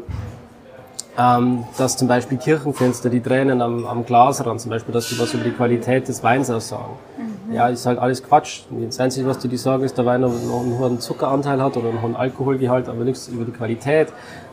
ähm, 1.18 1.64
dass 1.76 1.96
zum 1.96 2.08
Beispiel 2.08 2.38
Kirchenfenster, 2.38 3.10
die 3.10 3.20
Tränen 3.20 3.60
am, 3.60 3.86
am 3.86 4.04
Glasrand 4.04 4.60
zum 4.60 4.70
Beispiel, 4.70 4.94
dass 4.94 5.08
sie 5.08 5.18
was 5.18 5.34
über 5.34 5.44
die 5.44 5.50
Qualität 5.50 6.08
des 6.08 6.22
Weins 6.22 6.50
aussagen. 6.50 6.94
Ja, 7.50 7.68
ist 7.68 7.86
halt 7.86 7.98
alles 7.98 8.22
Quatsch. 8.22 8.62
Das 8.86 9.00
Einzige, 9.00 9.26
was 9.26 9.38
die, 9.38 9.48
die 9.48 9.56
sagen, 9.56 9.82
ist, 9.84 9.96
der 9.98 10.06
Wein 10.06 10.20
noch 10.20 10.30
einen 10.30 10.78
hohen 10.78 11.00
Zuckeranteil 11.00 11.62
hat 11.62 11.76
oder 11.76 11.88
einen 11.88 12.02
hohen 12.02 12.16
Alkoholgehalt, 12.16 12.88
aber 12.88 13.04
nichts 13.04 13.28
über 13.28 13.44
die 13.44 13.52
Qualität. 13.52 14.08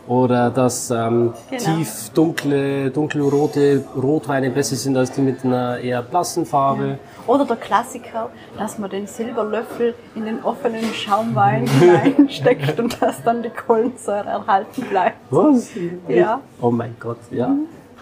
Oder 0.08 0.49
dass 0.49 0.89
ähm, 0.89 1.34
Genau. 1.52 1.63
tief 1.63 2.10
dunkle, 2.15 2.89
dunkelrote 2.89 3.84
Rotweine 3.95 4.49
besser 4.49 4.75
sind 4.75 4.97
als 4.97 5.12
die 5.12 5.21
mit 5.21 5.45
einer 5.45 5.78
eher 5.78 6.02
blassen 6.02 6.47
Farbe. 6.47 6.97
Oder 7.28 7.45
der 7.45 7.58
Klassiker, 7.58 8.32
dass 8.58 8.80
man 8.80 8.89
den 8.89 9.06
Silberlöffel 9.06 9.93
in 10.15 10.25
den 10.25 10.41
offenen 10.43 10.84
Schaumwein 10.95 11.67
hineinsteckt 11.80 12.80
und 12.80 12.99
dass 12.99 13.21
dann 13.23 13.43
die 13.43 13.49
Kohlensäure 13.52 14.30
erhalten 14.30 14.82
bleibt. 14.89 15.17
Was? 15.30 15.69
Ja. 16.08 16.41
Oh 16.60 16.71
mein 16.71 16.95
Gott, 16.99 17.19
ja. 17.30 17.54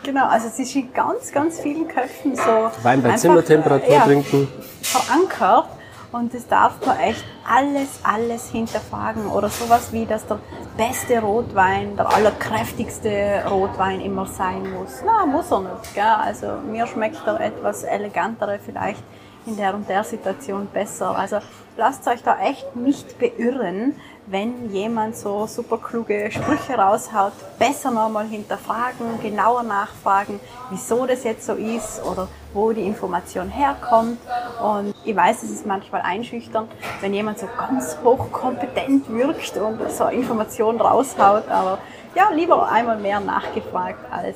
Genau, 0.03 0.27
also 0.27 0.47
es 0.47 0.59
ist 0.59 0.75
in 0.75 0.93
ganz, 0.93 1.31
ganz 1.31 1.59
vielen 1.59 1.87
Köpfen 1.87 2.35
so 2.35 2.71
Wein 2.83 3.01
bei 3.01 3.09
einfach, 3.09 3.21
Zimmertemperatur 3.21 3.93
ja, 3.93 4.05
trinken. 4.05 4.47
verankert 4.81 5.65
und 6.11 6.33
das 6.33 6.47
darf 6.47 6.73
man 6.85 6.97
echt 6.99 7.23
alles, 7.45 7.99
alles 8.03 8.49
hinterfragen 8.49 9.27
oder 9.27 9.49
sowas 9.49 9.91
wie, 9.91 10.05
dass 10.05 10.25
der 10.25 10.39
beste 10.77 11.19
Rotwein, 11.19 11.97
der 11.97 12.13
allerkräftigste 12.13 13.43
Rotwein 13.49 13.99
immer 13.99 14.25
sein 14.25 14.71
muss. 14.71 15.01
Na, 15.05 15.25
muss 15.25 15.51
er 15.51 15.61
nicht, 15.61 15.93
gell? 15.93 16.03
Also 16.03 16.47
mir 16.65 16.87
schmeckt 16.87 17.25
der 17.25 17.39
etwas 17.41 17.83
elegantere 17.83 18.59
vielleicht 18.59 19.03
in 19.45 19.57
der 19.57 19.73
und 19.73 19.89
der 19.89 20.03
Situation 20.03 20.67
besser. 20.67 21.17
Also 21.17 21.39
lasst 21.77 22.07
euch 22.07 22.21
da 22.23 22.39
echt 22.39 22.75
nicht 22.75 23.17
beirren, 23.19 23.95
wenn 24.29 24.73
jemand 24.73 25.15
so 25.15 25.47
super 25.47 25.77
kluge 25.77 26.29
Sprüche 26.29 26.73
raushaut, 26.73 27.31
besser 27.57 27.91
nochmal 27.91 28.27
hinterfragen, 28.27 29.21
genauer 29.21 29.63
nachfragen, 29.63 30.41
wieso 30.69 31.05
das 31.05 31.23
jetzt 31.23 31.45
so 31.45 31.53
ist 31.53 32.03
oder 32.03 32.27
wo 32.53 32.73
die 32.73 32.81
Information 32.81 33.49
herkommt. 33.49 34.17
Und 34.61 34.93
ich 35.05 35.15
weiß, 35.15 35.43
es 35.43 35.51
ist 35.51 35.65
manchmal 35.65 36.01
einschüchternd, 36.01 36.69
wenn 36.99 37.13
jemand 37.13 37.39
so 37.39 37.47
ganz 37.57 37.97
hochkompetent 38.03 39.09
wirkt 39.09 39.55
und 39.57 39.79
so 39.91 40.07
Informationen 40.07 40.81
raushaut, 40.81 41.47
aber 41.47 41.77
ja, 42.13 42.29
lieber 42.33 42.69
einmal 42.69 42.97
mehr 42.97 43.21
nachgefragt 43.21 44.11
als 44.11 44.35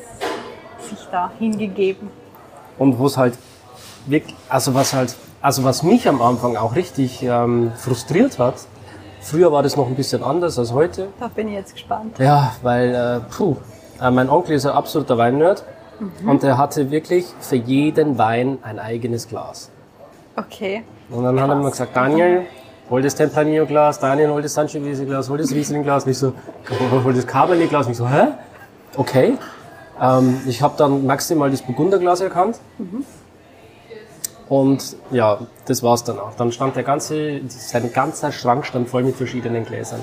sich 0.90 1.06
da 1.12 1.32
hingegeben. 1.38 2.10
Und 2.78 2.98
wo 2.98 3.08
es 3.08 3.18
halt 3.18 3.38
wirklich, 4.06 4.36
also 4.48 4.74
was 4.74 4.94
halt, 4.94 5.16
also 5.42 5.66
was 5.66 5.84
mich 5.84 6.08
am 6.08 6.22
Anfang 6.22 6.56
auch 6.56 6.76
richtig 6.76 7.22
ähm, 7.24 7.74
frustriert 7.76 8.40
hat, 8.40 8.56
früher 9.22 9.52
war 9.52 9.64
das 9.64 9.78
noch 9.78 9.88
ein 9.88 9.96
bisschen 9.96 10.24
anders 10.24 10.60
als 10.60 10.74
heute. 10.74 11.08
Da 11.20 11.28
bin 11.28 11.48
ich 11.48 11.54
jetzt 11.54 11.74
gespannt. 11.74 12.18
Ja, 12.20 12.54
weil, 12.62 12.94
äh, 12.94 13.20
puh, 13.34 13.56
äh, 14.02 14.12
mein 14.12 14.30
Onkel 14.30 14.56
ist 14.56 14.66
ein 14.66 14.74
absoluter 14.74 15.18
Weinnerd 15.18 15.64
und 16.26 16.44
er 16.44 16.58
hatte 16.58 16.92
wirklich 16.92 17.26
für 17.40 17.56
jeden 17.56 18.18
Wein 18.18 18.58
ein 18.64 18.80
eigenes 18.80 19.28
Glas. 19.28 19.70
Okay. 20.36 20.84
Und 21.10 21.24
dann 21.24 21.40
hat 21.40 21.50
er 21.50 21.56
mir 21.56 21.70
gesagt, 21.70 21.96
Daniel, 21.96 22.44
hol 22.90 23.02
das 23.02 23.16
Tempranillo-Glas, 23.16 24.00
Daniel, 24.00 24.30
hol 24.30 24.42
das 24.42 24.54
Sangiovese-Glas, 24.54 25.30
hol 25.30 25.38
das 25.38 25.52
Riesling-Glas. 25.52 26.06
Und 26.06 26.12
ich 26.12 26.18
so, 26.18 26.34
hol 27.04 27.14
das 27.14 27.28
Cabernet-Glas. 27.28 27.86
Und 27.86 27.92
ich 27.92 27.98
so, 27.98 28.10
hä? 28.10 28.30
Okay. 28.98 29.38
Ähm, 30.02 30.42
ich 30.48 30.62
habe 30.62 30.74
dann 30.78 31.06
maximal 31.06 31.52
das 31.52 31.62
Burgunderglas 31.62 32.22
erkannt. 32.22 32.60
Und 34.52 34.98
ja, 35.12 35.40
das 35.66 35.82
war's 35.82 36.04
dann 36.04 36.20
auch. 36.20 36.34
Dann 36.36 36.52
stand 36.52 36.76
der 36.76 36.84
ganze, 36.84 37.40
sein 37.48 37.94
ganzer 37.94 38.34
Schrank 38.34 38.66
stand 38.66 38.90
voll 38.90 39.02
mit 39.02 39.16
verschiedenen 39.16 39.64
Gläsern. 39.64 40.02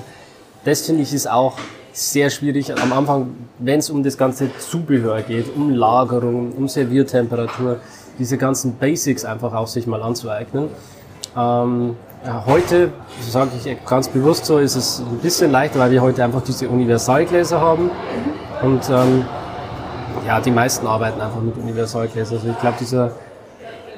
Das 0.65 0.81
finde 0.81 1.03
ich 1.03 1.13
ist 1.13 1.29
auch 1.29 1.53
sehr 1.91 2.31
schwierig 2.31 2.75
am 2.75 2.91
Anfang, 2.91 3.35
wenn 3.59 3.77
es 3.77 3.91
um 3.91 4.01
das 4.01 4.17
ganze 4.17 4.49
Zubehör 4.57 5.21
geht, 5.21 5.55
um 5.55 5.69
Lagerung, 5.69 6.51
um 6.53 6.67
Serviertemperatur, 6.67 7.77
diese 8.17 8.39
ganzen 8.39 8.73
Basics 8.73 9.23
einfach 9.23 9.53
auch 9.53 9.67
sich 9.67 9.85
mal 9.85 10.01
anzueignen. 10.01 10.69
Ähm, 11.37 11.95
heute, 12.47 12.91
so 13.21 13.29
sage 13.29 13.51
ich 13.63 13.85
ganz 13.85 14.07
bewusst 14.07 14.45
so, 14.45 14.57
ist 14.57 14.75
es 14.75 14.99
ein 14.99 15.19
bisschen 15.19 15.51
leichter, 15.51 15.77
weil 15.77 15.91
wir 15.91 16.01
heute 16.01 16.23
einfach 16.23 16.41
diese 16.41 16.67
Universalgläser 16.69 17.61
haben. 17.61 17.91
Und 18.63 18.81
ähm, 18.89 19.25
ja, 20.25 20.41
die 20.41 20.49
meisten 20.49 20.87
arbeiten 20.87 21.21
einfach 21.21 21.39
mit 21.39 21.55
Universalgläsern. 21.55 22.39
Also 22.39 22.49
ich 22.49 22.59
glaube, 22.59 22.77
dieser 22.79 23.11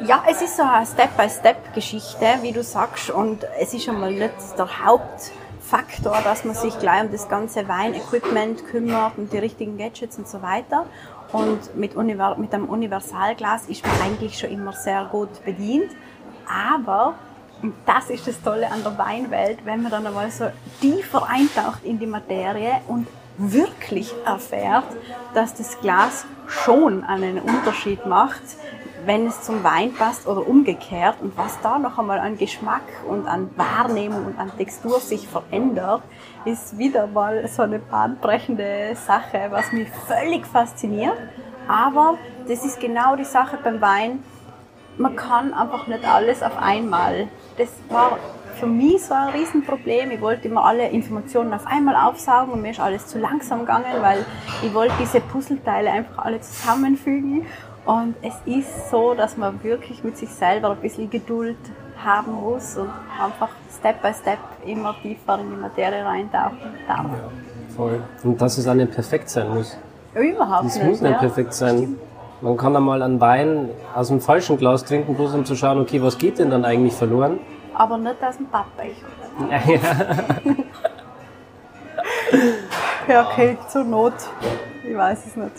Ja, 0.08 0.24
es 0.28 0.42
ist 0.42 0.58
so 0.58 0.64
eine 0.64 0.86
Step-by-Step-Geschichte, 0.86 2.26
wie 2.42 2.52
du 2.52 2.64
sagst, 2.64 3.12
und 3.12 3.46
es 3.60 3.72
ist 3.76 3.86
schon 3.86 4.00
mal 4.00 4.12
nicht 4.12 4.34
der 4.58 4.84
Hauptfaktor, 4.84 6.18
dass 6.24 6.44
man 6.44 6.56
sich 6.56 6.78
gleich 6.80 7.04
um 7.04 7.12
das 7.12 7.30
ganze 7.30 7.68
Weinequipment 7.68 8.66
kümmert 8.66 9.18
und 9.18 9.32
die 9.32 9.38
richtigen 9.38 9.78
Gadgets 9.78 10.18
und 10.18 10.28
so 10.28 10.42
weiter. 10.42 10.88
Und 11.32 11.76
mit, 11.76 11.96
Univer 11.96 12.36
mit 12.38 12.52
einem 12.52 12.66
Universalglas 12.66 13.68
ist 13.68 13.86
man 13.86 13.94
eigentlich 14.02 14.40
schon 14.40 14.50
immer 14.50 14.74
sehr 14.74 15.06
gut 15.06 15.46
bedient. 15.46 15.92
Aber, 16.48 17.14
und 17.62 17.76
das 17.86 18.10
ist 18.10 18.28
das 18.28 18.42
Tolle 18.42 18.72
an 18.72 18.82
der 18.84 18.98
Weinwelt, 18.98 19.60
wenn 19.66 19.84
man 19.84 19.92
dann 19.92 20.08
einmal 20.08 20.32
so 20.32 20.46
tiefer 20.82 21.28
eintaucht 21.30 21.84
in 21.84 22.00
die 22.00 22.08
Materie 22.08 22.82
und 22.88 23.08
wirklich 23.38 24.14
erfährt, 24.26 24.86
dass 25.36 25.54
das 25.54 25.80
Glas 25.80 26.26
schon 26.48 27.04
einen 27.04 27.40
Unterschied 27.40 28.06
macht, 28.06 28.42
wenn 29.06 29.28
es 29.28 29.42
zum 29.42 29.64
Wein 29.64 29.94
passt 29.94 30.28
oder 30.28 30.48
umgekehrt 30.48 31.16
und 31.22 31.38
was 31.38 31.60
da 31.62 31.80
noch 31.80 31.98
einmal 31.98 32.20
an 32.20 32.38
Geschmack 32.38 32.84
und 33.08 33.28
an 33.28 33.50
Wahrnehmung 33.56 34.26
und 34.26 34.40
an 34.40 34.52
Textur 34.58 35.00
sich 35.00 35.28
verändert, 35.28 36.04
ist 36.46 36.78
wieder 36.78 37.08
mal 37.08 37.48
so 37.48 37.64
eine 37.64 37.80
bahnbrechende 37.80 38.96
Sache, 38.96 39.48
was 39.50 39.72
mich 39.72 39.90
völlig 40.08 40.46
fasziniert. 40.46 41.18
Aber 41.68 42.18
das 42.48 42.66
ist 42.66 42.80
genau 42.80 43.16
die 43.16 43.26
Sache 43.26 43.58
beim 43.64 43.82
Wein. 43.82 44.24
Man 44.98 45.16
kann 45.16 45.54
einfach 45.54 45.88
nicht 45.88 46.06
alles 46.06 46.44
auf 46.44 46.58
einmal. 46.58 47.28
Das 47.58 47.70
war 47.90 48.18
für 48.60 48.68
mich 48.68 49.04
so 49.04 49.14
ein 49.14 49.30
Riesenproblem. 49.30 50.12
Ich 50.12 50.22
wollte 50.22 50.48
immer 50.48 50.66
alle 50.66 50.90
Informationen 50.90 51.54
auf 51.54 51.66
einmal 51.66 51.96
aufsaugen 51.96 52.54
und 52.54 52.62
mir 52.62 52.72
ist 52.72 52.80
alles 52.80 53.08
zu 53.08 53.18
langsam 53.18 53.62
gegangen, 53.62 54.02
weil 54.02 54.26
ich 54.62 54.74
wollte 54.74 54.94
diese 55.00 55.22
Puzzleteile 55.22 55.90
einfach 55.90 56.26
alle 56.26 56.42
zusammenfügen. 56.42 57.48
Und 57.86 58.16
es 58.22 58.34
ist 58.46 58.90
so, 58.92 59.14
dass 59.16 59.38
man 59.38 59.62
wirklich 59.64 60.04
mit 60.04 60.16
sich 60.18 60.30
selber 60.30 60.72
ein 60.72 60.78
bisschen 60.78 61.10
Geduld 61.10 61.58
haben 62.04 62.34
muss 62.34 62.78
und 62.78 62.90
einfach 63.22 63.50
Step 63.78 64.02
by 64.02 64.14
Step 64.14 64.38
immer 64.66 64.96
tiefer 65.02 65.40
in 65.40 65.50
die 65.52 65.56
Materie 65.58 66.04
reintauchen 66.06 66.58
darf. 66.88 67.06
voll. 67.76 68.02
Und 68.24 68.40
dass 68.42 68.58
es 68.58 68.68
auch 68.68 68.74
nicht 68.76 68.92
perfekt 68.92 69.30
sein 69.30 69.54
muss. 69.54 69.78
Überhaupt 70.14 70.66
Es 70.66 70.76
nicht. 70.76 70.88
muss 70.88 71.02
nicht 71.02 71.12
ja. 71.12 71.18
perfekt 71.18 71.54
sein. 71.54 71.96
Man 72.42 72.58
kann 72.58 72.76
einmal 72.76 73.02
einen 73.04 73.20
Wein 73.22 73.70
aus 73.96 74.08
dem 74.10 74.20
falschen 74.20 74.58
Glas 74.58 74.84
trinken, 74.84 75.16
bloß 75.16 75.34
um 75.36 75.46
zu 75.46 75.56
schauen, 75.56 75.80
okay, 75.80 76.02
was 76.02 76.18
geht 76.18 76.40
denn 76.40 76.50
dann 76.50 76.66
eigentlich 76.66 76.94
verloren? 76.94 77.40
Aber 77.76 77.98
nicht 77.98 78.16
aus 78.24 78.38
dem 78.38 78.48
Pappbecher. 78.48 79.06
Ja, 83.08 83.28
okay, 83.30 83.58
zur 83.68 83.84
Not. 83.84 84.14
Ich 84.88 84.96
weiß 84.96 85.26
es 85.26 85.36
nicht. 85.36 85.52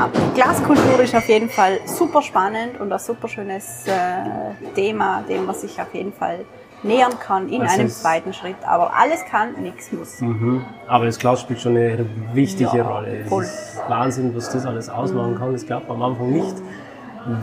Ja, 0.00 0.08
Glaskultur 0.34 0.98
ist 1.00 1.14
auf 1.14 1.28
jeden 1.28 1.50
Fall 1.50 1.78
super 1.84 2.22
spannend 2.22 2.80
und 2.80 2.90
ein 2.90 2.98
super 2.98 3.28
schönes 3.28 3.86
äh, 3.86 4.72
Thema, 4.74 5.22
dem 5.28 5.44
man 5.44 5.54
sich 5.54 5.78
auf 5.78 5.92
jeden 5.92 6.14
Fall 6.14 6.38
nähern 6.82 7.12
kann 7.18 7.50
in 7.50 7.60
Das 7.60 7.74
einem 7.74 7.90
zweiten 7.90 8.32
Schritt. 8.32 8.56
Aber 8.66 8.96
alles 8.96 9.22
kann, 9.26 9.60
nichts 9.60 9.92
muss. 9.92 10.22
Mhm. 10.22 10.64
Aber 10.88 11.04
das 11.04 11.18
Glas 11.18 11.42
spielt 11.42 11.60
schon 11.60 11.76
eine 11.76 12.06
wichtige 12.32 12.78
Ja, 12.78 12.82
Rolle. 12.88 13.26
voll. 13.28 13.42
Es 13.44 13.74
ist 13.74 13.80
Wahnsinn, 13.88 14.34
was 14.34 14.50
das 14.50 14.64
alles 14.64 14.88
ausmachen 14.88 15.36
kann. 15.38 15.52
Das 15.52 15.66
glaubt 15.66 15.86
man 15.86 15.98
am 15.98 16.12
Anfang 16.12 16.30
nicht. 16.30 16.56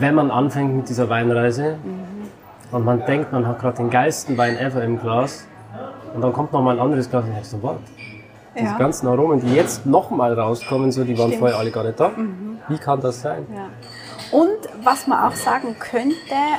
Wenn 0.00 0.16
man 0.16 0.32
anfängt 0.32 0.74
mit 0.74 0.88
dieser 0.88 1.08
Weinreise 1.08 1.76
und 2.72 2.84
man 2.84 3.06
denkt, 3.06 3.30
man 3.32 3.46
hat 3.46 3.60
gerade 3.60 3.76
den 3.76 3.90
geilsten 3.90 4.36
Wein 4.36 4.58
ever 4.58 4.82
im 4.82 5.00
Glas 5.00 5.46
und 6.12 6.22
dann 6.22 6.32
kommt 6.32 6.52
noch 6.52 6.60
mal 6.60 6.74
ein 6.74 6.80
anderes 6.80 7.08
Glas 7.08 7.24
und 7.24 7.34
denkst 7.34 7.50
so, 7.50 7.78
what? 8.54 8.60
Diese 8.60 8.72
Ja. 8.72 8.78
ganzen 8.78 9.08
Aromen, 9.08 9.40
die 9.40 9.54
jetzt 9.54 9.86
noch 9.86 10.10
mal 10.10 10.32
rauskommen, 10.38 10.92
so, 10.92 11.04
die 11.04 11.16
waren 11.18 11.28
Stimmt. 11.28 11.34
Mhm. 11.36 11.38
vorher 11.40 11.58
alle 11.58 11.70
gar 11.70 11.84
nicht 11.84 11.98
da. 12.00 12.10
Wie 12.68 12.78
kann 12.78 13.00
das 13.00 13.20
sein? 13.22 13.46
Ja. 13.54 13.68
Und 14.30 14.58
was 14.84 15.06
man 15.06 15.24
auch 15.24 15.34
sagen 15.34 15.76
könnte, 15.78 16.14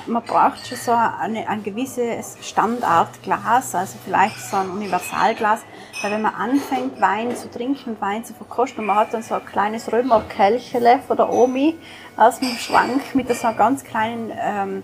man 0.08 0.24
braucht 0.24 0.66
schon 0.68 0.78
so 0.78 0.92
eine, 0.92 1.48
ein 1.48 1.62
gewisses 1.64 2.38
Standardglas, 2.42 3.76
also 3.76 3.98
vielleicht 4.04 4.40
so 4.40 4.58
ein 4.58 4.72
Universalglas, 4.72 5.62
weil 6.02 6.12
wenn 6.14 6.24
man 6.24 6.34
anfängt, 6.34 7.00
Wein 7.00 7.36
zu 7.36 7.48
trinken 7.52 7.92
und 7.92 8.02
Wein 8.02 8.24
zu 8.26 8.34
verkosten, 8.34 8.80
und 8.80 8.88
man 8.88 8.96
hat 8.98 9.14
dann 9.14 9.22
so 9.22 9.36
ein 9.36 9.46
kleines 9.46 9.92
Römerkelchele 9.92 11.00
von 11.08 11.18
der 11.18 11.32
Omi 11.32 11.78
aus 12.18 12.40
dem 12.40 12.50
Schrank 12.58 13.14
mit 13.14 13.28
so 13.36 13.48
einem 13.48 13.58
ganz 13.58 13.84
kleinen 13.84 14.32
ähm, 14.36 14.84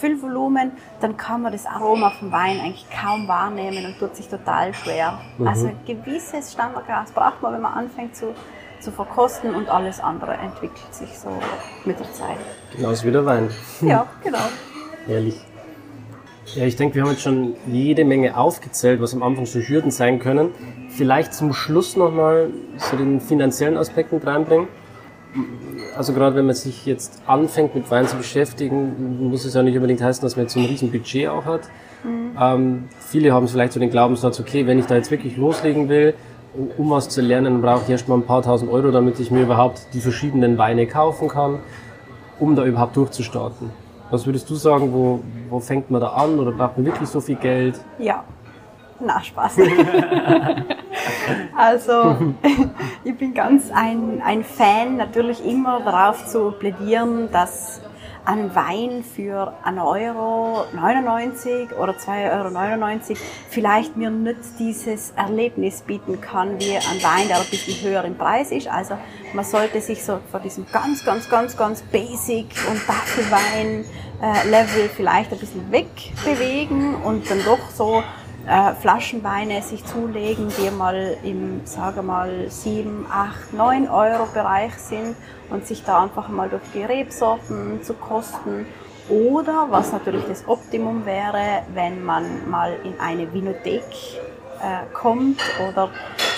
Füllvolumen, 0.00 0.72
dann 1.00 1.16
kann 1.16 1.42
man 1.42 1.52
das 1.52 1.66
Aroma 1.66 2.10
vom 2.10 2.32
Wein 2.32 2.60
eigentlich 2.60 2.86
kaum 2.90 3.28
wahrnehmen 3.28 3.86
und 3.86 3.98
tut 3.98 4.16
sich 4.16 4.28
total 4.28 4.74
schwer. 4.74 5.18
Also 5.44 5.68
ein 5.68 5.78
gewisses 5.86 6.52
Standardglas 6.52 7.12
braucht 7.12 7.42
man, 7.42 7.54
wenn 7.54 7.62
man 7.62 7.74
anfängt 7.74 8.16
zu, 8.16 8.34
zu 8.80 8.90
verkosten 8.92 9.54
und 9.54 9.68
alles 9.68 10.00
andere 10.00 10.34
entwickelt 10.34 10.94
sich 10.94 11.18
so 11.18 11.28
mit 11.84 11.98
der 11.98 12.12
Zeit. 12.12 12.36
Genauso 12.74 13.06
wie 13.06 13.12
der 13.12 13.26
Wein. 13.26 13.50
Ja, 13.80 14.06
genau. 14.22 14.38
Ehrlich. 15.08 15.40
Ja, 16.54 16.64
ich 16.64 16.76
denke, 16.76 16.94
wir 16.94 17.02
haben 17.02 17.10
jetzt 17.10 17.22
schon 17.22 17.54
jede 17.66 18.04
Menge 18.04 18.36
aufgezählt, 18.36 19.00
was 19.00 19.12
am 19.14 19.22
Anfang 19.22 19.46
so 19.46 19.58
Hürden 19.58 19.90
sein 19.90 20.20
können. 20.20 20.52
Vielleicht 20.90 21.34
zum 21.34 21.52
Schluss 21.52 21.96
nochmal 21.96 22.50
zu 22.78 22.96
den 22.96 23.20
finanziellen 23.20 23.76
Aspekten 23.76 24.16
mit 24.16 24.26
reinbringen. 24.26 24.68
Also 25.96 26.12
gerade 26.12 26.36
wenn 26.36 26.46
man 26.46 26.54
sich 26.54 26.86
jetzt 26.86 27.22
anfängt 27.26 27.74
mit 27.74 27.90
Wein 27.90 28.06
zu 28.06 28.16
beschäftigen, 28.16 29.28
muss 29.30 29.44
es 29.44 29.54
ja 29.54 29.62
nicht 29.62 29.74
unbedingt 29.76 30.02
heißen, 30.02 30.22
dass 30.22 30.36
man 30.36 30.44
jetzt 30.44 30.54
so 30.54 30.60
ein 30.60 30.66
riesen 30.66 30.90
Budget 30.90 31.28
auch 31.28 31.44
hat. 31.44 31.62
Mhm. 32.04 32.36
Ähm, 32.40 32.84
viele 33.00 33.32
haben 33.32 33.48
vielleicht 33.48 33.72
so 33.72 33.80
den 33.80 33.90
Glaubenssatz, 33.90 34.40
okay, 34.40 34.66
wenn 34.66 34.78
ich 34.78 34.86
da 34.86 34.94
jetzt 34.94 35.10
wirklich 35.10 35.36
loslegen 35.36 35.88
will, 35.88 36.14
um 36.78 36.90
was 36.90 37.08
zu 37.08 37.20
lernen, 37.20 37.60
brauche 37.60 37.82
ich 37.84 37.90
erstmal 37.90 38.18
ein 38.18 38.24
paar 38.24 38.42
tausend 38.42 38.70
Euro, 38.70 38.90
damit 38.90 39.20
ich 39.20 39.30
mir 39.30 39.42
überhaupt 39.42 39.88
die 39.92 40.00
verschiedenen 40.00 40.56
Weine 40.58 40.86
kaufen 40.86 41.28
kann, 41.28 41.58
um 42.38 42.56
da 42.56 42.64
überhaupt 42.64 42.96
durchzustarten. 42.96 43.70
Was 44.10 44.24
würdest 44.24 44.48
du 44.48 44.54
sagen, 44.54 44.92
wo, 44.92 45.20
wo 45.50 45.60
fängt 45.60 45.90
man 45.90 46.00
da 46.00 46.08
an 46.08 46.38
oder 46.38 46.52
braucht 46.52 46.78
man 46.78 46.86
wirklich 46.86 47.08
so 47.08 47.20
viel 47.20 47.36
Geld? 47.36 47.74
Ja, 47.98 48.24
na 49.00 49.20
Spaß. 49.20 49.56
also 51.56 52.16
ich 53.04 53.16
bin 53.16 53.34
ganz 53.34 53.70
ein, 53.72 54.22
ein 54.24 54.44
Fan, 54.44 54.96
natürlich 54.96 55.44
immer 55.44 55.80
darauf 55.80 56.26
zu 56.26 56.52
plädieren, 56.52 57.30
dass 57.30 57.80
an 58.26 58.54
Wein 58.54 59.04
für 59.04 59.54
1,99 59.64 59.78
Euro 59.84 61.82
oder 61.82 61.92
2,99 61.92 63.10
Euro 63.10 63.18
vielleicht 63.48 63.96
mir 63.96 64.10
nicht 64.10 64.40
dieses 64.58 65.12
Erlebnis 65.12 65.82
bieten 65.82 66.20
kann 66.20 66.58
wie 66.58 66.76
ein 66.76 67.02
Wein, 67.02 67.28
der 67.28 67.38
ein 67.38 67.46
bisschen 67.48 67.88
höher 67.88 68.04
im 68.04 68.16
Preis 68.16 68.50
ist. 68.50 68.66
Also 68.68 68.98
man 69.32 69.44
sollte 69.44 69.80
sich 69.80 70.02
so 70.02 70.18
von 70.30 70.42
diesem 70.42 70.66
ganz, 70.72 71.04
ganz, 71.04 71.30
ganz, 71.30 71.56
ganz 71.56 71.82
basic 71.82 72.46
und 72.68 72.84
Tafelwein 72.84 73.84
äh, 74.20 74.88
vielleicht 74.88 75.32
ein 75.32 75.38
bisschen 75.38 75.70
wegbewegen 75.70 76.96
und 76.96 77.30
dann 77.30 77.44
doch 77.44 77.70
so 77.74 78.02
äh, 78.46 78.74
Flaschenweine 78.74 79.62
sich 79.62 79.84
zulegen, 79.84 80.48
die 80.58 80.70
mal 80.70 81.16
im, 81.24 81.62
sage 81.64 82.02
mal, 82.02 82.48
7, 82.48 83.06
8, 83.10 83.52
9 83.52 83.88
Euro 83.88 84.26
Bereich 84.32 84.74
sind 84.74 85.16
und 85.50 85.66
sich 85.66 85.84
da 85.84 86.02
einfach 86.02 86.28
mal 86.28 86.48
durch 86.48 86.62
die 86.74 86.82
Rebsorten 86.82 87.82
zu 87.82 87.94
kosten. 87.94 88.66
Oder 89.08 89.66
was 89.70 89.92
natürlich 89.92 90.24
das 90.24 90.48
Optimum 90.48 91.06
wäre, 91.06 91.62
wenn 91.74 92.04
man 92.04 92.48
mal 92.50 92.76
in 92.84 92.98
eine 92.98 93.32
Vinothek 93.32 93.84
äh, 94.60 94.92
kommt 94.92 95.40
oder 95.70 95.90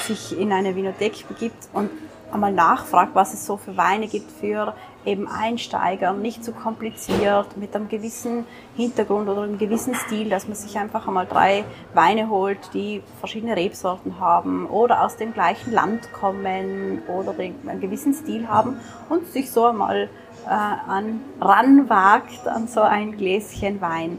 sich 0.06 0.38
in 0.38 0.52
eine 0.52 0.74
Vinothek 0.74 1.26
begibt 1.28 1.68
und 1.72 1.90
einmal 2.30 2.52
nachfragt, 2.52 3.14
was 3.14 3.32
es 3.34 3.46
so 3.46 3.56
für 3.56 3.76
Weine 3.76 4.06
gibt 4.06 4.30
für 4.30 4.74
eben 5.04 5.28
Einsteiger, 5.28 6.12
nicht 6.12 6.44
zu 6.44 6.52
kompliziert, 6.52 7.56
mit 7.56 7.74
einem 7.74 7.88
gewissen 7.88 8.44
Hintergrund 8.76 9.28
oder 9.28 9.42
einem 9.42 9.58
gewissen 9.58 9.94
Stil, 9.94 10.28
dass 10.28 10.46
man 10.46 10.56
sich 10.56 10.78
einfach 10.78 11.06
einmal 11.06 11.26
drei 11.26 11.64
Weine 11.94 12.28
holt, 12.28 12.58
die 12.74 13.02
verschiedene 13.18 13.56
Rebsorten 13.56 14.20
haben 14.20 14.66
oder 14.66 15.04
aus 15.04 15.16
dem 15.16 15.32
gleichen 15.32 15.72
Land 15.72 16.12
kommen 16.12 17.02
oder 17.08 17.34
einen 17.38 17.80
gewissen 17.80 18.12
Stil 18.12 18.48
haben 18.48 18.80
und 19.08 19.26
sich 19.28 19.50
so 19.50 19.66
einmal 19.66 20.08
äh, 20.46 20.50
an, 20.50 21.20
ranwagt 21.40 22.46
an 22.46 22.68
so 22.68 22.80
ein 22.80 23.16
Gläschen 23.16 23.80
Wein. 23.80 24.18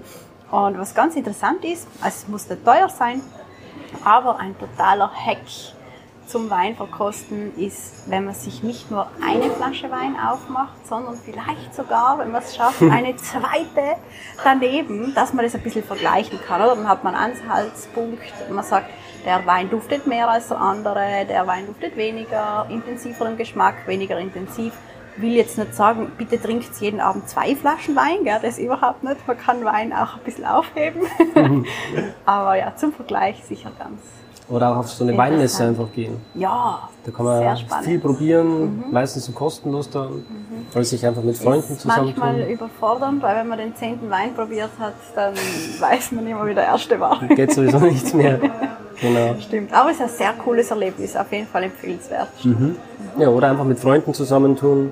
Und 0.52 0.80
was 0.80 0.96
ganz 0.96 1.16
interessant 1.16 1.64
ist, 1.64 1.88
es 2.06 2.28
muss 2.28 2.50
nicht 2.50 2.66
teuer 2.66 2.90
sein, 2.90 3.22
aber 4.04 4.40
ein 4.40 4.58
totaler 4.58 5.12
Hack 5.12 5.38
zum 6.30 6.50
Weinverkosten 6.50 7.58
ist, 7.58 8.10
wenn 8.10 8.26
man 8.26 8.36
sich 8.36 8.62
nicht 8.62 8.92
nur 8.92 9.08
eine 9.26 9.50
Flasche 9.50 9.90
Wein 9.90 10.16
aufmacht, 10.16 10.88
sondern 10.88 11.16
vielleicht 11.16 11.74
sogar, 11.74 12.20
wenn 12.20 12.32
man 12.32 12.44
es 12.44 12.56
schafft, 12.56 12.82
eine 12.92 13.16
zweite 13.16 13.98
daneben, 14.44 15.14
dass 15.16 15.34
man 15.34 15.44
das 15.44 15.56
ein 15.56 15.62
bisschen 15.62 15.84
vergleichen 15.84 16.40
kann. 16.48 16.62
Oder? 16.62 16.76
Dann 16.76 16.88
hat 16.88 17.04
man 17.04 17.16
einen 17.16 17.34
Anhaltspunkt, 17.42 18.22
man 18.52 18.64
sagt, 18.64 18.90
der 19.26 19.46
Wein 19.46 19.70
duftet 19.70 20.08
mehr 20.08 20.30
als 20.30 20.48
der 20.48 20.62
andere, 20.62 21.26
der 21.28 21.46
Wein 21.48 21.66
duftet 21.68 21.98
weniger, 21.98 22.66
intensiver 22.70 23.28
im 23.28 23.36
Geschmack, 23.36 23.76
weniger 23.86 24.18
intensiv. 24.18 24.74
Will 25.18 25.34
jetzt 25.34 25.58
nicht 25.58 25.76
sagen, 25.76 26.14
bitte 26.18 26.42
trinkt 26.42 26.80
jeden 26.80 27.02
Abend 27.02 27.28
zwei 27.28 27.54
Flaschen 27.54 27.96
Wein, 27.96 28.24
gell? 28.24 28.40
das 28.42 28.58
überhaupt 28.58 29.04
nicht. 29.04 29.28
Man 29.28 29.38
kann 29.38 29.66
Wein 29.66 29.92
auch 29.92 30.16
ein 30.16 30.24
bisschen 30.24 30.46
aufheben. 30.46 31.02
Aber 32.26 32.56
ja, 32.56 32.74
zum 32.78 32.94
Vergleich 32.94 33.44
sicher 33.44 33.72
ganz 33.78 34.00
oder 34.50 34.72
auch 34.72 34.78
auf 34.78 34.90
so 34.90 35.04
eine 35.04 35.16
Weinmesse 35.16 35.64
einfach 35.64 35.92
gehen. 35.94 36.18
Ja, 36.34 36.90
Da 37.06 37.12
kann 37.12 37.26
man 37.26 37.58
viel 37.84 38.00
probieren, 38.00 38.48
mhm. 38.48 38.84
meistens 38.92 39.26
so 39.26 39.32
kostenlos 39.32 39.90
dann, 39.90 40.08
mhm. 40.08 40.66
oder 40.74 40.84
sich 40.84 41.06
einfach 41.06 41.22
mit 41.22 41.38
Freunden 41.38 41.74
ist 41.74 41.82
zusammentun. 41.82 42.24
manchmal 42.24 42.50
überfordernd, 42.50 43.22
weil 43.22 43.36
wenn 43.38 43.48
man 43.48 43.60
den 43.60 43.76
zehnten 43.76 44.10
Wein 44.10 44.34
probiert 44.34 44.72
hat, 44.80 44.96
dann 45.16 45.34
weiß 45.80 46.12
man 46.14 46.28
immer, 46.28 46.46
wie 46.48 46.56
der 46.56 46.66
erste 46.66 47.00
war. 47.00 47.20
Geht 47.28 47.54
sowieso 47.54 47.80
nichts 47.80 48.14
mehr. 48.14 48.40
Genau. 49.02 49.34
Stimmt, 49.40 49.72
aber 49.72 49.92
es 49.92 49.96
ist 49.96 50.02
ein 50.02 50.10
sehr 50.10 50.34
cooles 50.34 50.72
Erlebnis, 50.72 51.16
auf 51.16 51.32
jeden 51.32 51.48
Fall 51.48 51.64
empfehlenswert. 51.64 52.28
Mhm. 52.44 52.76
Ja, 53.18 53.30
oder 53.30 53.52
einfach 53.52 53.64
mit 53.64 53.80
Freunden 53.80 54.14
zusammentun. 54.14 54.92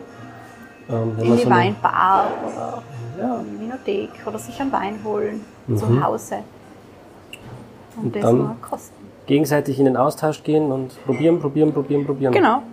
Ähm, 0.90 1.12
In 1.20 1.36
die 1.36 1.44
so 1.44 1.50
Weinbar 1.50 2.28
oder 2.48 2.84
ja. 3.20 3.42
Winothek 3.60 4.12
oder 4.26 4.40
sich 4.40 4.58
einen 4.62 4.72
Wein 4.72 5.00
holen 5.04 5.42
mhm. 5.68 5.78
zu 5.78 6.02
Hause. 6.02 6.38
Und, 7.98 8.06
und 8.06 8.16
das 8.16 8.24
dann, 8.24 8.38
mal 8.38 8.56
kosten 8.62 8.97
gegenseitig 9.28 9.78
in 9.78 9.86
den 9.86 9.98
Austausch 9.98 10.44
gehen 10.44 10.72
und 10.72 11.06
probieren, 11.06 11.40
probieren, 11.40 11.74
probieren, 11.74 12.06
probieren. 12.06 12.34
Genau. 12.34 12.64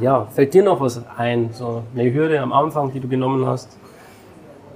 Ja, 0.00 0.26
fällt 0.26 0.52
dir 0.54 0.62
noch 0.62 0.80
was 0.80 1.02
ein? 1.16 1.50
So 1.52 1.82
eine 1.94 2.12
Hürde 2.12 2.40
am 2.40 2.52
Anfang, 2.52 2.92
die 2.92 3.00
du 3.00 3.08
genommen 3.08 3.46
hast? 3.46 3.78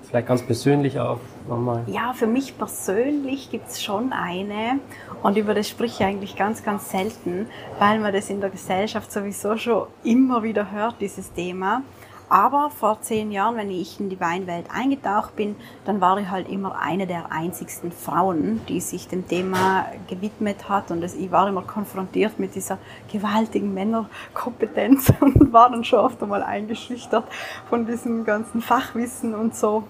Vielleicht 0.03 0.29
ganz 0.29 0.43
persönlich 0.43 1.01
auch 1.01 1.19
nochmal. 1.49 1.83
Ja, 1.89 2.13
für 2.15 2.29
mich 2.29 2.57
persönlich 2.57 3.51
gibt 3.51 3.69
es 3.69 3.83
schon 3.83 4.13
eine 4.13 4.79
und 5.23 5.37
über 5.37 5.53
das 5.53 5.69
spreche 5.69 6.05
ich 6.05 6.07
eigentlich 6.07 6.37
ganz, 6.37 6.63
ganz 6.63 6.91
selten, 6.91 7.47
weil 7.79 7.99
man 7.99 8.13
das 8.13 8.31
in 8.31 8.41
der 8.41 8.51
Gesellschaft 8.51 9.11
sowieso 9.11 9.57
schon 9.57 9.87
immer 10.05 10.43
wieder 10.43 10.71
hört, 10.71 11.01
dieses 11.01 11.33
Thema. 11.33 11.83
Aber 12.29 12.71
vor 12.71 13.01
zehn 13.03 13.31
Jahren, 13.31 13.57
wenn 13.57 13.71
ich 13.71 14.01
in 14.01 14.09
die 14.09 14.19
Weinwelt 14.19 14.67
eingetaucht 14.75 15.37
bin, 15.37 15.55
dann 15.85 16.01
war 16.01 16.19
ich 16.19 16.29
halt 16.29 16.49
immer 16.49 16.77
eine 16.81 17.07
der 17.07 17.31
einzigsten 17.31 17.93
Frauen, 17.93 18.61
die 18.69 18.81
sich 18.81 19.07
dem 19.07 19.29
Thema 19.29 19.87
gewidmet 20.09 20.69
hat. 20.69 20.91
Und 20.91 21.05
ich 21.05 21.31
war 21.31 21.49
immer 21.49 21.63
konfrontiert 21.63 22.41
mit 22.41 22.57
dieser 22.57 22.79
gewaltigen 23.13 23.73
Männerkompetenz 23.75 25.13
und 25.21 25.53
war 25.53 25.71
dann 25.71 25.85
schon 25.85 26.01
oft 26.01 26.21
einmal 26.21 26.43
eingeschüchtert 26.43 27.25
von 27.69 27.87
diesem 27.87 28.25
ganzen 28.25 28.61
Fachwissen 28.61 29.35
und 29.35 29.55
so. 29.55 29.85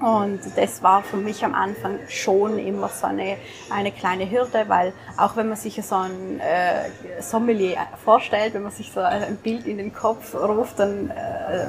Und 0.00 0.40
das 0.56 0.82
war 0.82 1.02
für 1.02 1.16
mich 1.16 1.44
am 1.44 1.54
Anfang 1.54 1.98
schon 2.08 2.58
immer 2.58 2.88
so 2.88 3.06
eine, 3.06 3.36
eine 3.70 3.92
kleine 3.92 4.28
Hürde, 4.30 4.64
weil 4.66 4.92
auch 5.16 5.36
wenn 5.36 5.48
man 5.48 5.56
sich 5.56 5.80
so 5.82 5.94
ein 5.94 6.40
äh, 6.40 7.22
Sommelier 7.22 7.78
vorstellt, 8.04 8.54
wenn 8.54 8.64
man 8.64 8.72
sich 8.72 8.90
so 8.92 9.00
ein 9.00 9.36
Bild 9.36 9.66
in 9.66 9.78
den 9.78 9.94
Kopf 9.94 10.34
ruft, 10.34 10.80
dann 10.80 11.10
äh, 11.10 11.66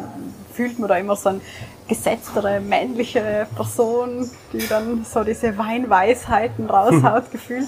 fühlt 0.53 0.79
man 0.79 0.89
da 0.89 0.97
immer 0.97 1.15
so 1.15 1.29
eine 1.29 1.41
gesetztere 1.87 2.59
männliche 2.59 3.47
Person, 3.55 4.29
die 4.51 4.67
dann 4.67 5.05
so 5.05 5.23
diese 5.23 5.57
Weinweisheiten 5.57 6.69
raushaut, 6.69 7.31
gefühlt. 7.31 7.67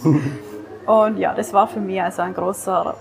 Und 0.85 1.17
ja, 1.17 1.33
das 1.33 1.53
war 1.53 1.67
für 1.67 1.79
mich 1.79 2.01
also 2.01 2.23
ein 2.23 2.33
großer 2.33 2.95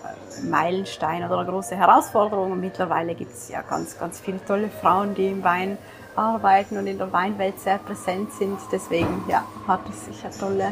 Meilenstein 0.51 1.25
oder 1.25 1.39
eine 1.39 1.49
große 1.49 1.77
Herausforderung. 1.77 2.53
Und 2.53 2.61
mittlerweile 2.61 3.15
gibt 3.15 3.33
es 3.33 3.49
ja 3.49 3.63
ganz, 3.63 3.99
ganz 3.99 4.21
viele 4.21 4.45
tolle 4.45 4.69
Frauen, 4.69 5.15
die 5.15 5.29
im 5.29 5.43
Wein 5.43 5.79
arbeiten 6.17 6.79
und 6.79 6.87
in 6.87 6.99
der 6.99 7.13
Weinwelt 7.13 7.61
sehr 7.61 7.79
präsent 7.79 8.33
sind. 8.33 8.59
Deswegen 8.73 9.25
ja, 9.29 9.45
hat 9.67 9.81
es 9.89 10.07
sich 10.07 10.25
eine 10.25 10.35
tolle, 10.35 10.67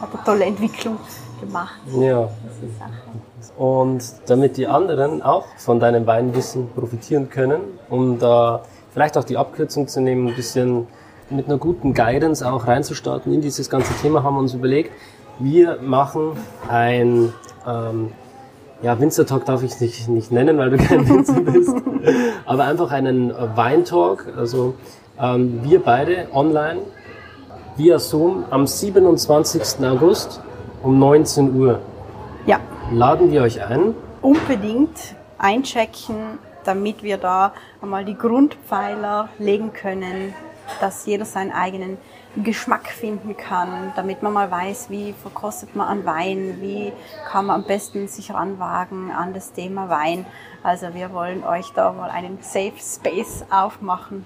hat 0.00 0.14
eine 0.14 0.24
tolle 0.24 0.44
Entwicklung 0.44 0.98
gemacht. 1.40 1.80
Ja. 1.98 2.28
Und 3.56 4.02
damit 4.26 4.56
die 4.56 4.66
anderen 4.66 5.22
auch 5.22 5.46
von 5.56 5.80
deinem 5.80 6.06
Weinwissen 6.06 6.70
profitieren 6.70 7.30
können, 7.30 7.60
um 7.88 8.18
da 8.18 8.62
vielleicht 8.92 9.16
auch 9.16 9.24
die 9.24 9.36
Abkürzung 9.36 9.88
zu 9.88 10.00
nehmen, 10.00 10.28
ein 10.28 10.34
bisschen 10.34 10.86
mit 11.30 11.46
einer 11.46 11.58
guten 11.58 11.94
Guidance 11.94 12.50
auch 12.50 12.66
reinzustarten 12.66 13.32
in 13.32 13.40
dieses 13.40 13.70
ganze 13.70 13.94
Thema, 14.02 14.22
haben 14.22 14.34
wir 14.34 14.40
uns 14.40 14.54
überlegt, 14.54 14.92
wir 15.38 15.78
machen 15.80 16.32
ein 16.68 17.32
ähm, 17.66 18.12
ja, 18.82 18.98
Winzer-Talk 18.98 19.44
darf 19.44 19.62
ich 19.62 19.80
nicht, 19.80 20.08
nicht 20.08 20.32
nennen, 20.32 20.58
weil 20.58 20.70
du 20.70 20.76
kein 20.78 21.08
Winzer 21.08 21.40
bist, 21.40 21.74
aber 22.46 22.64
einfach 22.64 22.90
einen 22.90 23.32
Weintalk, 23.56 24.26
also 24.36 24.74
ähm, 25.20 25.60
wir 25.62 25.80
beide 25.82 26.28
online 26.32 26.80
via 27.76 27.98
Zoom 27.98 28.44
am 28.50 28.66
27. 28.66 29.84
August 29.86 30.40
um 30.82 30.98
19 30.98 31.54
Uhr. 31.54 31.80
Ja. 32.46 32.58
Laden 32.92 33.30
wir 33.30 33.42
euch 33.42 33.62
ein? 33.62 33.94
Unbedingt 34.22 35.14
einchecken, 35.38 36.38
damit 36.64 37.02
wir 37.02 37.18
da 37.18 37.52
einmal 37.80 38.04
die 38.04 38.16
Grundpfeiler 38.16 39.28
legen 39.38 39.72
können, 39.72 40.34
dass 40.80 41.06
jeder 41.06 41.24
seinen 41.24 41.52
eigenen 41.52 41.98
Geschmack 42.36 42.88
finden 42.88 43.36
kann, 43.36 43.92
damit 43.96 44.22
man 44.22 44.32
mal 44.32 44.50
weiß, 44.50 44.88
wie 44.90 45.12
verkostet 45.12 45.74
man 45.74 45.88
an 45.88 46.04
Wein, 46.04 46.58
wie 46.60 46.92
kann 47.28 47.46
man 47.46 47.62
am 47.62 47.66
besten 47.66 48.06
sich 48.06 48.32
ranwagen 48.32 49.10
an 49.10 49.34
das 49.34 49.52
Thema 49.52 49.88
Wein. 49.88 50.26
Also 50.62 50.94
wir 50.94 51.12
wollen 51.12 51.42
euch 51.42 51.72
da 51.74 51.92
mal 51.92 52.10
einen 52.10 52.38
Safe 52.40 52.72
Space 52.78 53.44
aufmachen. 53.50 54.24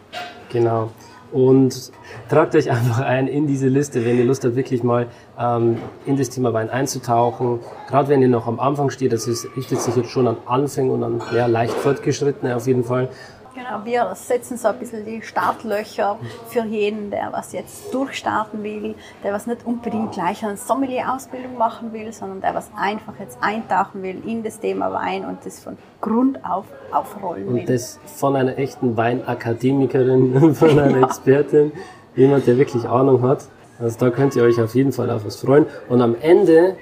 Genau. 0.50 0.90
und 1.32 1.90
tragt 2.28 2.54
euch 2.54 2.70
einfach 2.70 3.00
ein 3.00 3.26
in 3.26 3.48
diese 3.48 3.66
Liste, 3.66 4.04
wenn 4.04 4.18
ihr 4.18 4.24
Lust 4.24 4.44
habt, 4.44 4.54
wirklich 4.54 4.84
mal 4.84 5.08
ähm, 5.36 5.78
in 6.06 6.16
das 6.16 6.30
Thema 6.30 6.52
Wein 6.52 6.70
einzutauchen. 6.70 7.58
Gerade 7.88 8.08
wenn 8.08 8.22
ihr 8.22 8.28
noch 8.28 8.46
am 8.46 8.60
Anfang 8.60 8.90
steht, 8.90 9.12
das 9.12 9.26
ist, 9.26 9.48
richtet 9.56 9.80
sich 9.80 9.96
jetzt 9.96 10.10
schon 10.10 10.28
an 10.28 10.36
Anfänger 10.46 10.92
und 10.92 11.02
an 11.02 11.22
ja, 11.34 11.46
leicht 11.46 11.74
Fortgeschrittene 11.74 12.54
auf 12.54 12.68
jeden 12.68 12.84
Fall. 12.84 13.08
Genau, 13.54 13.84
wir 13.84 14.12
setzen 14.16 14.56
so 14.56 14.66
ein 14.66 14.78
bisschen 14.80 15.04
die 15.04 15.22
Startlöcher 15.22 16.18
für 16.48 16.64
jeden, 16.64 17.10
der 17.12 17.28
was 17.30 17.52
jetzt 17.52 17.94
durchstarten 17.94 18.64
will, 18.64 18.96
der 19.22 19.32
was 19.32 19.46
nicht 19.46 19.64
unbedingt 19.64 20.10
gleich 20.10 20.44
eine 20.44 20.56
Sommelier-Ausbildung 20.56 21.56
machen 21.56 21.92
will, 21.92 22.12
sondern 22.12 22.40
der 22.40 22.52
was 22.56 22.68
einfach 22.76 23.12
jetzt 23.20 23.38
eintauchen 23.40 24.02
will 24.02 24.20
in 24.26 24.42
das 24.42 24.58
Thema 24.58 24.92
Wein 24.92 25.24
und 25.24 25.46
das 25.46 25.60
von 25.60 25.78
Grund 26.00 26.44
auf 26.44 26.64
aufrollen 26.90 27.46
will. 27.54 27.60
Und 27.60 27.68
das 27.68 28.00
von 28.06 28.34
einer 28.34 28.58
echten 28.58 28.96
Weinakademikerin, 28.96 30.54
von 30.56 30.70
einer 30.70 30.98
ja. 30.98 31.06
Expertin, 31.06 31.70
jemand, 32.16 32.48
der 32.48 32.58
wirklich 32.58 32.88
Ahnung 32.88 33.22
hat. 33.22 33.44
Also 33.78 33.98
da 34.00 34.10
könnt 34.10 34.34
ihr 34.34 34.42
euch 34.42 34.60
auf 34.60 34.74
jeden 34.74 34.90
Fall 34.90 35.10
auf 35.10 35.24
was 35.24 35.36
freuen. 35.36 35.66
Und 35.88 36.02
am 36.02 36.16
Ende 36.20 36.76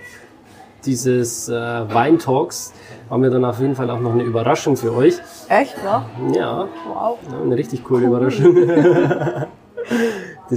dieses 0.87 1.51
äh, 1.51 1.53
Weintalks 1.53 2.73
haben 3.13 3.23
wir 3.23 3.29
dann 3.29 3.45
auf 3.45 3.61
jeden 3.61 3.75
Fall 3.75 3.91
auch 3.91 4.01
noch 4.01 4.15
eine 4.15 4.23
Überraschung 4.23 4.75
für 4.75 4.97
euch. 4.97 5.19
Echt, 5.47 5.77
ja? 5.85 6.07
Ja. 6.35 6.67
Wow. 6.89 7.19
Eine 7.43 7.55
richtig 7.57 7.85
coole 7.85 8.07
cool. 8.07 8.09
Überraschung. 8.09 8.57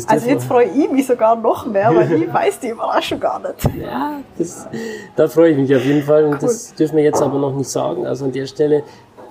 also 0.07 0.29
jetzt 0.29 0.45
freue 0.45 0.67
ich 0.69 0.89
mich 0.89 1.05
sogar 1.05 1.35
noch 1.35 1.65
mehr, 1.65 1.93
weil 1.93 2.13
ich 2.13 2.33
weiß 2.33 2.61
die 2.61 2.69
Überraschung 2.69 3.19
gar 3.19 3.39
nicht. 3.39 3.75
Ja, 3.77 4.21
das, 4.37 4.69
da 5.17 5.27
freue 5.27 5.51
ich 5.51 5.57
mich 5.57 5.75
auf 5.75 5.83
jeden 5.83 6.01
Fall 6.01 6.23
und 6.23 6.35
cool. 6.35 6.39
das 6.39 6.73
dürfen 6.73 6.95
wir 6.95 7.03
jetzt 7.03 7.21
aber 7.21 7.37
noch 7.39 7.53
nicht 7.53 7.69
sagen. 7.69 8.07
Also 8.07 8.23
an 8.23 8.31
der 8.31 8.45
Stelle 8.45 8.83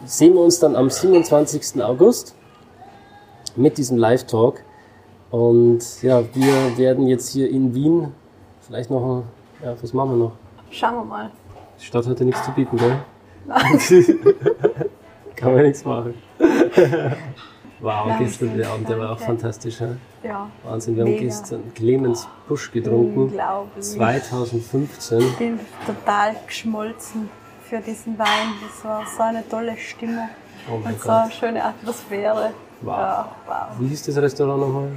sehen 0.05 0.35
wir 0.35 0.43
uns 0.43 0.61
dann 0.61 0.77
am 0.77 0.91
27. 0.91 1.83
August 1.83 2.35
mit 3.57 3.79
diesem 3.79 3.97
Live-Talk. 3.97 4.61
Und 5.31 6.03
ja, 6.03 6.22
wir 6.35 6.77
werden 6.77 7.07
jetzt 7.07 7.31
hier 7.33 7.49
in 7.49 7.75
Wien 7.75 8.12
vielleicht 8.61 8.91
noch, 8.91 9.03
ein, 9.03 9.22
ja, 9.64 9.75
was 9.81 9.95
machen 9.95 10.11
wir 10.11 10.16
noch? 10.27 10.33
Schauen 10.70 10.97
wir 10.97 11.05
mal. 11.05 11.31
Die 11.81 11.87
Stadt 11.87 12.07
hatte 12.07 12.27
nichts 12.27 12.45
zu 12.45 12.51
bieten, 12.51 12.77
gell? 12.77 12.99
Kann 15.36 15.55
man 15.55 15.62
nichts 15.64 15.84
machen. 15.84 16.14
wow, 17.80 18.07
Nein, 18.07 18.18
gestern 18.20 18.57
der 18.57 18.68
Abend, 18.68 18.88
der 18.88 18.99
war 18.99 19.12
auch 19.12 19.18
fantastisch. 19.18 19.80
Ja? 19.80 19.97
ja 20.22 20.51
Wahnsinn, 20.62 20.97
wir 20.97 21.05
mega. 21.05 21.16
haben 21.16 21.24
gestern 21.24 21.74
Clemens 21.74 22.28
Busch 22.49 22.70
getrunken. 22.72 23.22
Unglaublich. 23.22 23.84
2015. 23.84 25.18
Ich 25.20 25.36
bin 25.36 25.61
total 25.86 26.36
geschmolzen 26.47 27.28
für 27.68 27.78
diesen 27.78 28.18
Wein. 28.18 28.55
Das 28.66 28.84
war 28.84 29.05
so 29.07 29.22
eine 29.22 29.49
tolle 29.49 29.76
Stimmung 29.76 30.28
oh 30.70 30.74
und 30.76 30.84
Gott. 30.84 31.01
so 31.03 31.11
eine 31.11 31.30
schöne 31.30 31.64
Atmosphäre. 31.64 32.53
Wow. 32.80 32.99
Ja, 32.99 33.28
wow. 33.47 33.57
Wie 33.78 33.88
hieß 33.88 34.03
das 34.05 34.16
Restaurant 34.16 34.61
nochmal? 34.61 34.88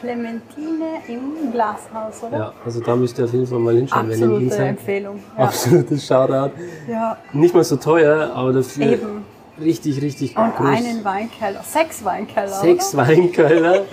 Clementine 0.00 1.02
im 1.08 1.52
Glashaus, 1.52 2.22
oder? 2.22 2.38
Ja, 2.38 2.52
also 2.64 2.80
da 2.80 2.96
müsst 2.96 3.18
ihr 3.18 3.24
auf 3.24 3.32
jeden 3.32 3.46
Fall 3.46 3.58
mal 3.58 3.74
hinschauen, 3.76 4.06
Absolute 4.10 4.22
wenn 4.22 4.30
ihr 4.30 4.36
in 4.36 4.42
Wien 4.42 4.50
seid. 4.50 4.68
Empfehlung. 4.68 5.22
Ja. 5.36 5.44
Absolutes 5.44 6.06
Shoutout. 6.06 6.50
Ja. 6.88 7.16
Nicht 7.32 7.54
mal 7.54 7.64
so 7.64 7.76
teuer, 7.76 8.30
aber 8.34 8.52
dafür 8.52 8.86
Eben. 8.92 9.24
richtig, 9.60 10.00
richtig 10.02 10.36
Und 10.36 10.54
groß. 10.56 10.68
einen 10.68 11.04
Weinkeller, 11.04 11.62
sechs 11.62 12.04
Weinkeller. 12.04 12.48
Sechs 12.48 12.94
oder? 12.94 13.08
Weinkeller. 13.08 13.84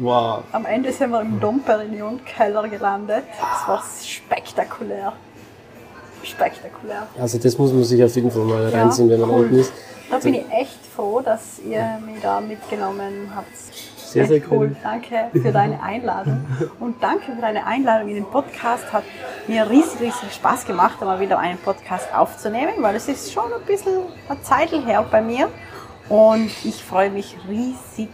wow. 0.00 0.42
Am 0.52 0.64
Ende 0.66 0.92
sind 0.92 1.10
wir 1.10 1.20
im 1.20 1.40
Dom 1.40 1.60
Perignon 1.60 2.20
Keller 2.24 2.68
gelandet. 2.68 3.24
Das 3.40 3.68
war 3.68 3.82
spektakulär. 4.04 5.12
Spektakulär. 6.22 7.06
Also 7.18 7.38
das 7.38 7.56
muss 7.56 7.72
man 7.72 7.82
sich 7.84 8.02
auf 8.02 8.14
jeden 8.14 8.30
Fall 8.30 8.44
mal 8.44 8.68
reinziehen, 8.68 9.08
wenn 9.08 9.20
man 9.20 9.30
cool. 9.30 9.40
unten 9.44 9.58
ist. 9.58 9.72
Da 10.10 10.18
bin 10.18 10.34
ich 10.34 10.44
echt 10.50 10.78
froh, 10.94 11.20
dass 11.20 11.60
ihr 11.64 11.98
mich 12.04 12.20
da 12.20 12.40
mitgenommen 12.40 13.30
habt. 13.34 13.46
Sehr, 14.12 14.26
sehr 14.26 14.42
cool. 14.50 14.74
Danke 14.82 15.30
für 15.32 15.52
deine 15.52 15.80
Einladung. 15.82 16.44
Und 16.80 17.02
danke 17.02 17.32
für 17.32 17.40
deine 17.40 17.64
Einladung 17.64 18.08
in 18.08 18.16
den 18.16 18.26
Podcast. 18.26 18.92
Hat 18.92 19.04
mir 19.46 19.70
riesig, 19.70 20.00
riesig 20.00 20.34
Spaß 20.34 20.66
gemacht, 20.66 21.00
mal 21.00 21.20
wieder 21.20 21.38
einen 21.38 21.58
Podcast 21.58 22.12
aufzunehmen, 22.14 22.74
weil 22.80 22.96
es 22.96 23.08
ist 23.08 23.32
schon 23.32 23.50
ein 23.52 23.64
bisschen 23.66 24.02
eine 24.28 24.42
Zeit 24.42 24.72
her 24.72 25.06
bei 25.10 25.22
mir. 25.22 25.48
Und 26.08 26.50
ich 26.64 26.82
freue 26.82 27.10
mich 27.10 27.36
riesig 27.48 28.10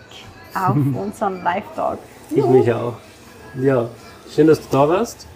auf 0.54 0.76
unseren 0.94 1.42
Live-Talk. 1.42 1.98
Ich 2.30 2.44
mich 2.44 2.70
auch. 2.72 2.94
Ja, 3.54 3.88
schön, 4.30 4.46
dass 4.48 4.60
du 4.60 4.66
da 4.70 4.86
warst. 4.88 5.26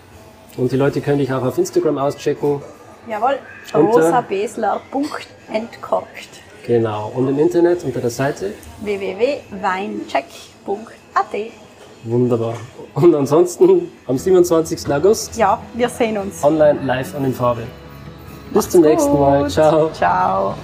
Und 0.59 0.73
die 0.73 0.77
Leute 0.77 1.01
können 1.01 1.19
dich 1.19 1.33
auch 1.33 1.43
auf 1.43 1.57
Instagram 1.57 1.97
auschecken. 1.97 2.61
Jawohl, 3.09 3.39
rosabesler.entkorkt. 3.73 6.50
Genau, 6.71 7.11
und 7.17 7.27
im 7.27 7.37
Internet 7.39 7.83
unter 7.83 8.01
der 8.01 8.11
Seite 8.11 8.53
www.weincheck.com 8.81 10.51
www.ccc.at. 10.71 11.53
Wunderbar. 12.05 12.55
Und 12.95 13.15
ansonsten 13.15 13.91
am 14.07 14.17
27. 14.17 14.93
August. 14.93 15.37
Ja, 15.37 15.61
wir 15.75 15.89
sehen 15.89 16.17
uns. 16.17 16.43
Online, 16.43 16.79
live 16.85 17.15
und 17.15 17.25
in 17.25 17.35
Farbe. 17.35 17.63
Bis 18.47 18.55
Macht's 18.55 18.71
zum 18.71 18.83
nächsten 18.83 19.13
Mal. 19.13 19.49
Ciao. 19.51 19.91
Ciao. 19.93 20.55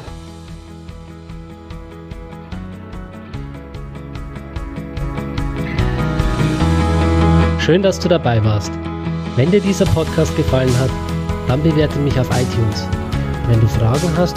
Schön, 7.58 7.82
dass 7.82 7.98
du 7.98 8.08
dabei 8.08 8.42
warst. 8.44 8.72
Wenn 9.34 9.50
dir 9.50 9.60
dieser 9.60 9.86
Podcast 9.86 10.34
gefallen 10.36 10.72
hat, 10.78 10.90
dann 11.48 11.62
bewerte 11.62 11.98
mich 11.98 12.18
auf 12.18 12.28
iTunes. 12.30 12.86
Wenn 13.48 13.60
du 13.60 13.66
Fragen 13.66 14.16
hast 14.16 14.36